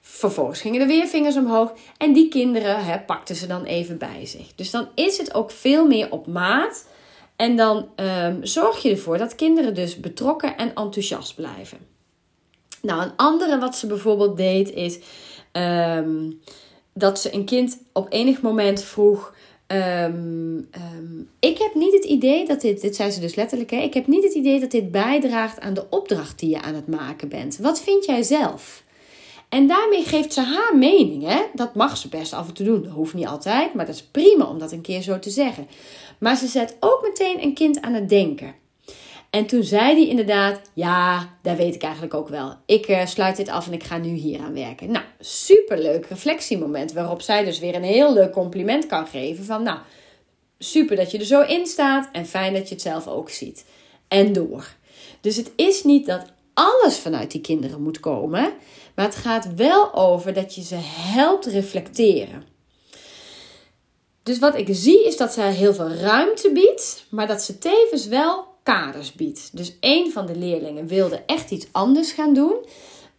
[0.00, 4.26] Vervolgens gingen er weer vingers omhoog en die kinderen hè, pakten ze dan even bij
[4.26, 4.54] zich.
[4.54, 6.86] Dus dan is het ook veel meer op maat.
[7.42, 11.78] En dan um, zorg je ervoor dat kinderen dus betrokken en enthousiast blijven.
[12.82, 14.98] Nou, een andere wat ze bijvoorbeeld deed is
[15.52, 16.40] um,
[16.92, 19.34] dat ze een kind op enig moment vroeg:
[19.66, 20.68] um,
[21.40, 24.06] ik heb niet het idee dat dit, dit zei ze dus letterlijk, hè, ik heb
[24.06, 27.56] niet het idee dat dit bijdraagt aan de opdracht die je aan het maken bent.
[27.56, 28.82] Wat vind jij zelf?
[29.52, 31.22] En daarmee geeft ze haar mening.
[31.22, 31.42] Hè?
[31.52, 32.82] Dat mag ze best af en toe doen.
[32.82, 35.66] Dat hoeft niet altijd, maar dat is prima om dat een keer zo te zeggen.
[36.22, 38.54] Maar ze zet ook meteen een kind aan het denken.
[39.30, 42.54] En toen zei hij inderdaad: Ja, daar weet ik eigenlijk ook wel.
[42.66, 44.90] Ik uh, sluit dit af en ik ga nu hier aan werken.
[44.90, 46.92] Nou, superleuk reflectiemoment.
[46.92, 49.78] Waarop zij dus weer een heel leuk compliment kan geven: van nou,
[50.58, 53.64] super dat je er zo in staat en fijn dat je het zelf ook ziet.
[54.08, 54.74] En door.
[55.20, 58.52] Dus het is niet dat alles vanuit die kinderen moet komen,
[58.94, 62.51] maar het gaat wel over dat je ze helpt reflecteren.
[64.22, 68.06] Dus wat ik zie is dat zij heel veel ruimte biedt, maar dat ze tevens
[68.06, 69.56] wel kaders biedt.
[69.56, 72.56] Dus een van de leerlingen wilde echt iets anders gaan doen.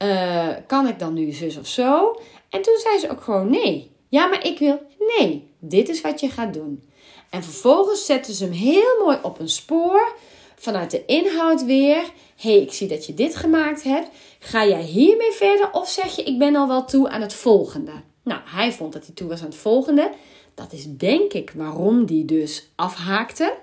[0.04, 2.20] Uh, kan ik dan nu zus of zo?
[2.50, 3.92] En toen zei ze ook gewoon nee.
[4.10, 4.82] Ja, maar ik wil
[5.18, 5.52] nee.
[5.60, 6.84] Dit is wat je gaat doen.
[7.30, 10.16] En vervolgens zetten ze hem heel mooi op een spoor.
[10.56, 12.04] Vanuit de inhoud weer.
[12.36, 14.08] hey, ik zie dat je dit gemaakt hebt.
[14.40, 15.72] Ga jij hiermee verder?
[15.72, 17.92] Of zeg je, ik ben al wel toe aan het volgende?
[18.24, 20.12] Nou, hij vond dat hij toe was aan het volgende.
[20.56, 23.54] Dat is denk ik waarom die dus afhaakte.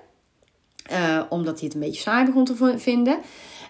[0.91, 3.19] Uh, omdat hij het een beetje saai begon te vinden.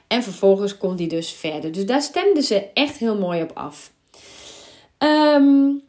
[0.08, 1.72] En vervolgens kon hij dus verder.
[1.72, 3.92] Dus daar stemden ze echt heel mooi op af.
[4.98, 5.82] Um,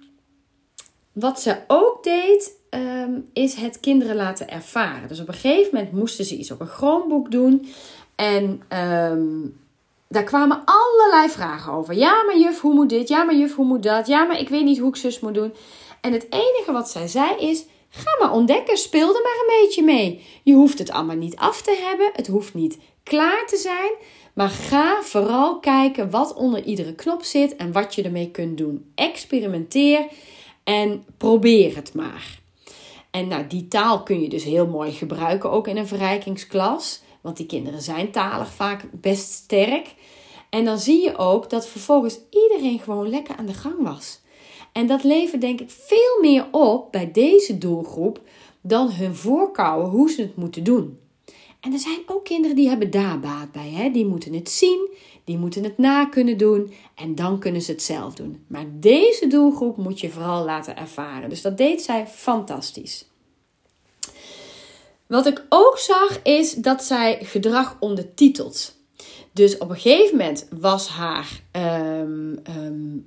[1.13, 5.09] wat ze ook deed, um, is het kinderen laten ervaren.
[5.09, 7.69] Dus op een gegeven moment moesten ze iets op een Chromebook doen.
[8.15, 8.63] En
[9.13, 9.61] um,
[10.09, 11.95] daar kwamen allerlei vragen over.
[11.95, 13.09] Ja, maar juf, hoe moet dit?
[13.09, 14.07] Ja, maar juf, hoe moet dat?
[14.07, 15.53] Ja, maar ik weet niet hoe ik zus moet doen.
[16.03, 19.83] En het enige wat zij zei is: Ga maar ontdekken, speel er maar een beetje
[19.83, 20.25] mee.
[20.43, 23.93] Je hoeft het allemaal niet af te hebben, het hoeft niet klaar te zijn,
[24.35, 28.93] maar ga vooral kijken wat onder iedere knop zit en wat je ermee kunt doen.
[28.95, 30.07] Experimenteer
[30.65, 32.41] en probeer het maar.
[33.11, 37.37] En nou, die taal kun je dus heel mooi gebruiken ook in een verrijkingsklas, want
[37.37, 39.95] die kinderen zijn talig vaak best sterk.
[40.51, 44.21] En dan zie je ook dat vervolgens iedereen gewoon lekker aan de gang was.
[44.73, 48.21] En dat levert denk ik veel meer op bij deze doelgroep
[48.61, 50.99] dan hun voorkouwen hoe ze het moeten doen.
[51.61, 53.71] En er zijn ook kinderen die hebben daar baat bij.
[53.71, 53.91] Hè?
[53.91, 54.89] Die moeten het zien,
[55.25, 58.45] die moeten het na kunnen doen en dan kunnen ze het zelf doen.
[58.47, 61.29] Maar deze doelgroep moet je vooral laten ervaren.
[61.29, 63.07] Dus dat deed zij fantastisch.
[65.07, 68.77] Wat ik ook zag is dat zij gedrag ondertitelt.
[69.33, 72.43] Dus op een gegeven moment was haar, um,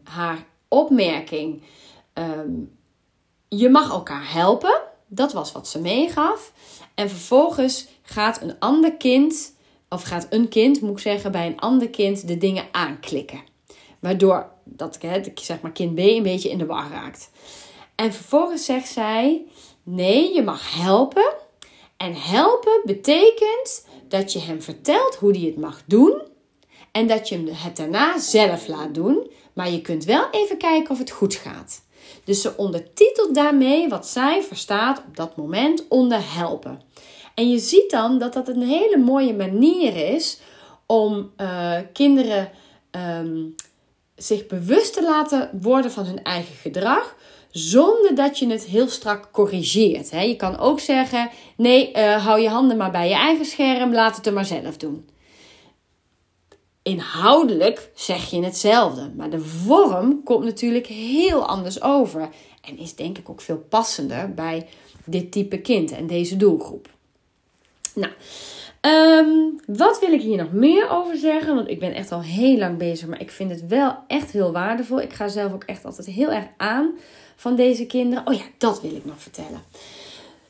[0.03, 1.61] haar opmerking:
[2.13, 2.78] um,
[3.47, 4.82] je mag elkaar helpen.
[5.07, 6.53] Dat was wat ze meegaf.
[6.95, 9.55] En vervolgens gaat een ander kind,
[9.89, 13.43] of gaat een kind, moet ik zeggen, bij een ander kind de dingen aanklikken.
[13.99, 14.99] Waardoor dat
[15.34, 17.32] zeg maar, kind B een beetje in de war raakt.
[17.95, 19.45] En vervolgens zegt zij:
[19.84, 21.34] nee, je mag helpen.
[21.97, 26.22] En helpen betekent dat je hem vertelt hoe hij het mag doen.
[26.91, 29.32] En dat je hem het daarna zelf laat doen.
[29.56, 31.84] Maar je kunt wel even kijken of het goed gaat.
[32.24, 36.82] Dus ze ondertitelt daarmee wat zij verstaat op dat moment onder helpen.
[37.36, 40.39] En je ziet dan dat dat een hele mooie manier is
[40.86, 42.51] om uh, kinderen
[43.20, 43.56] um,
[44.16, 47.16] zich bewust te laten worden van hun eigen gedrag.
[47.51, 50.10] Zonder dat je het heel strak corrigeert.
[50.10, 54.16] Je kan ook zeggen: nee, uh, hou je handen maar bij je eigen scherm, laat
[54.16, 55.10] het er maar zelf doen.
[56.88, 62.29] Inhoudelijk zeg je hetzelfde, maar de vorm komt natuurlijk heel anders over.
[62.61, 64.67] En is denk ik ook veel passender bij
[65.05, 66.89] dit type kind en deze doelgroep.
[67.93, 68.13] Nou,
[68.81, 71.55] um, wat wil ik hier nog meer over zeggen?
[71.55, 74.51] Want ik ben echt al heel lang bezig, maar ik vind het wel echt heel
[74.51, 75.01] waardevol.
[75.01, 76.91] Ik ga zelf ook echt altijd heel erg aan
[77.36, 78.27] van deze kinderen.
[78.27, 79.63] Oh ja, dat wil ik nog vertellen.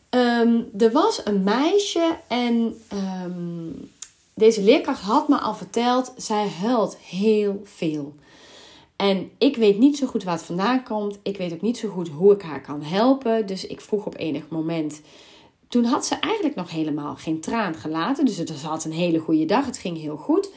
[0.09, 2.75] Um, er was een meisje en
[3.23, 3.91] um,
[4.35, 8.15] deze leerkracht had me al verteld, zij huilt heel veel.
[8.95, 11.19] En ik weet niet zo goed waar het vandaan komt.
[11.23, 13.47] Ik weet ook niet zo goed hoe ik haar kan helpen.
[13.47, 15.01] Dus ik vroeg op enig moment.
[15.67, 18.25] Toen had ze eigenlijk nog helemaal geen traan gelaten.
[18.25, 19.65] Dus het had een hele goede dag.
[19.65, 20.49] Het ging heel goed.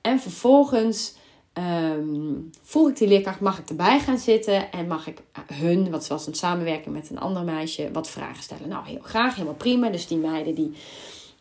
[0.00, 1.14] En vervolgens
[1.54, 4.72] um, vroeg ik die leerkracht: mag ik erbij gaan zitten?
[4.72, 5.22] En mag ik
[5.52, 8.68] hun, wat was een samenwerking met een ander meisje, wat vragen stellen?
[8.68, 9.88] Nou, heel graag, helemaal prima.
[9.88, 10.72] Dus die meiden die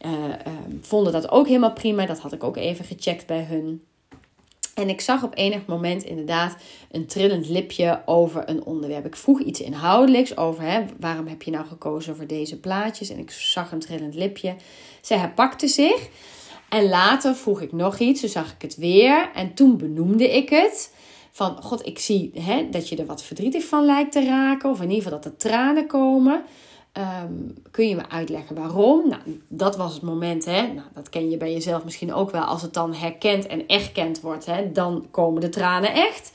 [0.05, 0.35] uh,
[0.81, 2.05] vonden dat ook helemaal prima.
[2.05, 3.83] Dat had ik ook even gecheckt bij hun.
[4.75, 6.55] En ik zag op enig moment inderdaad
[6.91, 9.05] een trillend lipje over een onderwerp.
[9.05, 13.09] Ik vroeg iets inhoudelijks over hè, waarom heb je nou gekozen voor deze plaatjes.
[13.09, 14.55] En ik zag een trillend lipje.
[15.01, 16.09] Zij herpakte zich.
[16.69, 18.19] En later vroeg ik nog iets.
[18.19, 19.29] Toen zag ik het weer.
[19.33, 20.93] En toen benoemde ik het.
[21.31, 24.69] Van, god, ik zie hè, dat je er wat verdrietig van lijkt te raken.
[24.69, 26.43] Of in ieder geval dat er tranen komen.
[26.95, 27.33] Ehm,
[27.71, 29.09] kun je me uitleggen waarom?
[29.09, 30.61] Nou, dat was het moment, hè?
[30.61, 32.41] Nou, dat ken je bij jezelf misschien ook wel.
[32.41, 34.71] Als het dan herkend en erkend wordt, hè?
[34.71, 36.31] dan komen de tranen echt.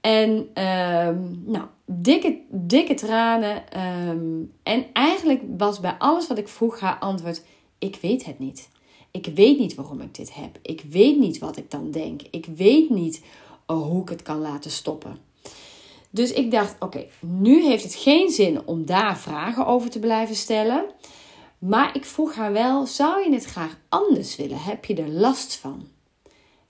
[0.00, 3.62] En um, nou, dikke, dikke tranen.
[4.08, 7.42] Um, en eigenlijk was bij alles wat ik vroeg haar antwoord:
[7.78, 8.68] Ik weet het niet.
[9.10, 10.58] Ik weet niet waarom ik dit heb.
[10.62, 12.22] Ik weet niet wat ik dan denk.
[12.30, 13.24] Ik weet niet
[13.66, 15.25] hoe ik het kan laten stoppen.
[16.10, 20.36] Dus ik dacht, oké, nu heeft het geen zin om daar vragen over te blijven
[20.36, 20.84] stellen.
[21.58, 24.58] Maar ik vroeg haar wel, zou je het graag anders willen?
[24.58, 25.86] Heb je er last van?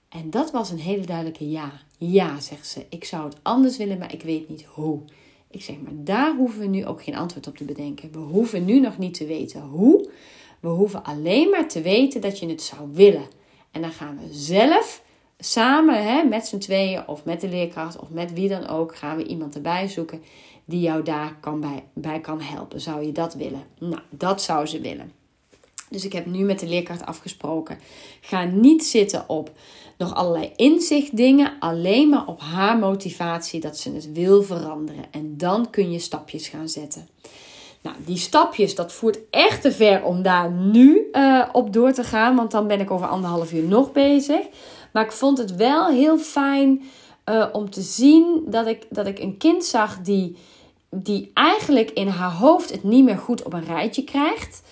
[0.09, 1.73] En dat was een hele duidelijke ja.
[1.99, 2.87] Ja, zegt ze.
[2.89, 5.01] Ik zou het anders willen, maar ik weet niet hoe.
[5.51, 8.13] Ik zeg, maar daar hoeven we nu ook geen antwoord op te bedenken.
[8.13, 10.11] We hoeven nu nog niet te weten hoe.
[10.61, 13.27] We hoeven alleen maar te weten dat je het zou willen.
[13.71, 15.03] En dan gaan we zelf
[15.39, 19.17] samen hè, met z'n tweeën of met de leerkracht of met wie dan ook gaan
[19.17, 20.23] we iemand erbij zoeken
[20.65, 22.81] die jou daar kan bij, bij kan helpen.
[22.81, 23.63] Zou je dat willen?
[23.79, 25.13] Nou, dat zou ze willen.
[25.91, 27.79] Dus ik heb nu met de leerkracht afgesproken.
[28.21, 29.51] Ga niet zitten op
[29.99, 35.05] nog allerlei inzichtdingen, alleen maar op haar motivatie dat ze het wil veranderen.
[35.11, 37.09] En dan kun je stapjes gaan zetten.
[37.83, 42.05] Nou, die stapjes, dat voert echt te ver om daar nu uh, op door te
[42.05, 44.47] gaan, want dan ben ik over anderhalf uur nog bezig.
[44.97, 46.83] Maar ik vond het wel heel fijn
[47.31, 50.37] uh, om te zien dat ik, dat ik een kind zag die,
[50.91, 54.63] die eigenlijk in haar hoofd het niet meer goed op een rijtje krijgt.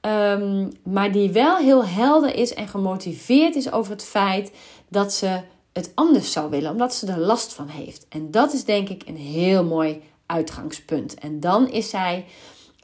[0.00, 4.52] Um, maar die wel heel helder is en gemotiveerd is over het feit
[4.88, 5.40] dat ze
[5.72, 8.06] het anders zou willen, omdat ze er last van heeft.
[8.08, 11.14] En dat is denk ik een heel mooi uitgangspunt.
[11.14, 12.24] En dan is zij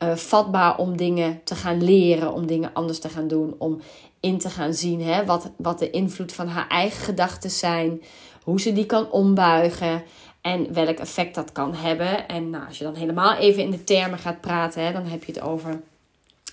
[0.02, 3.80] uh, vatbaar om dingen te gaan leren, om dingen anders te gaan doen, om
[4.20, 8.02] in te gaan zien hè, wat, wat de invloed van haar eigen gedachten zijn,
[8.42, 10.02] hoe ze die kan ombuigen
[10.40, 12.28] en welk effect dat kan hebben.
[12.28, 15.24] En nou, als je dan helemaal even in de termen gaat praten, hè, dan heb
[15.24, 15.80] je het over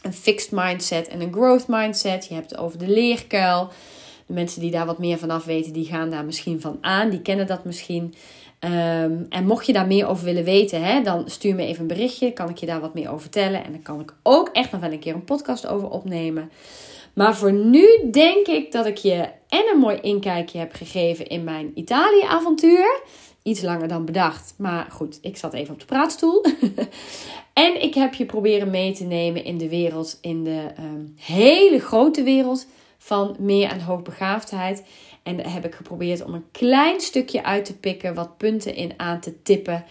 [0.01, 2.25] een fixed mindset en een growth mindset.
[2.27, 3.69] Je hebt het over de leerkuil.
[4.25, 7.09] De mensen die daar wat meer vanaf weten, die gaan daar misschien van aan.
[7.09, 8.13] Die kennen dat misschien.
[8.59, 11.87] Ehm, en mocht je daar meer over willen weten, hè, dan stuur me even een
[11.87, 12.31] berichtje.
[12.31, 13.63] Kan ik je daar wat meer over vertellen.
[13.63, 16.51] En dan kan ik ook echt nog wel een keer een podcast over opnemen.
[17.15, 21.43] Maar voor nu denk ik dat ik je en een mooi inkijkje heb gegeven in
[21.43, 23.01] mijn Italië-avontuur.
[23.43, 24.53] Iets langer dan bedacht.
[24.57, 26.45] Maar goed, ik zat even op de praatstoel.
[27.53, 31.79] en ik heb je proberen mee te nemen in de wereld, in de ehm, hele
[31.79, 34.83] grote wereld van meer en hoogbegaafdheid.
[35.23, 39.19] En heb ik geprobeerd om een klein stukje uit te pikken, wat punten in aan
[39.19, 39.85] te tippen.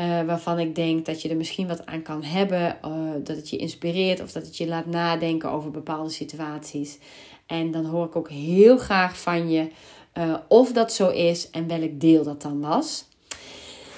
[0.00, 2.78] Uh, waarvan ik denk dat je er misschien wat aan kan hebben.
[2.84, 2.90] Uh,
[3.24, 6.98] dat het je inspireert of dat het je laat nadenken over bepaalde situaties.
[7.46, 9.68] En dan hoor ik ook heel graag van je
[10.14, 13.04] uh, of dat zo is en welk deel dat dan was.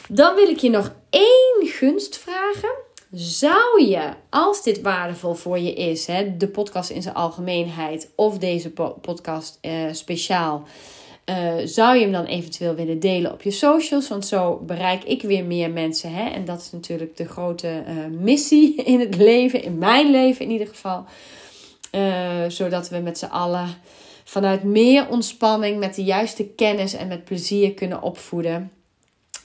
[0.08, 2.74] Dan wil ik je nog één gunst vragen.
[3.12, 8.38] Zou je, als dit waardevol voor je is, hè, de podcast in zijn algemeenheid of
[8.38, 8.70] deze
[9.00, 9.58] podcast
[9.92, 10.66] speciaal,
[11.30, 14.08] uh, zou je hem dan eventueel willen delen op je socials?
[14.08, 16.12] Want zo bereik ik weer meer mensen.
[16.12, 16.30] Hè?
[16.30, 20.50] En dat is natuurlijk de grote uh, missie in het leven, in mijn leven in
[20.50, 21.04] ieder geval.
[21.92, 23.68] Uh, zodat we met z'n allen
[24.24, 28.70] vanuit meer ontspanning, met de juiste kennis en met plezier kunnen opvoeden.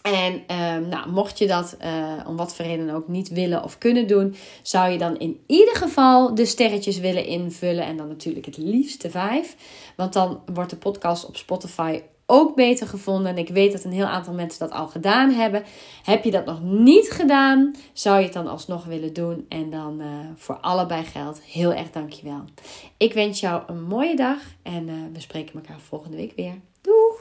[0.01, 3.77] En uh, nou, mocht je dat uh, om wat voor reden ook niet willen of
[3.77, 7.85] kunnen doen, zou je dan in ieder geval de sterretjes willen invullen.
[7.85, 9.55] En dan natuurlijk het liefste vijf.
[9.95, 13.31] Want dan wordt de podcast op Spotify ook beter gevonden.
[13.31, 15.63] En ik weet dat een heel aantal mensen dat al gedaan hebben.
[16.03, 19.45] Heb je dat nog niet gedaan, zou je het dan alsnog willen doen.
[19.49, 22.43] En dan uh, voor allebei geldt heel erg dankjewel.
[22.97, 26.53] Ik wens jou een mooie dag en uh, we spreken elkaar volgende week weer.
[26.81, 27.20] Doei!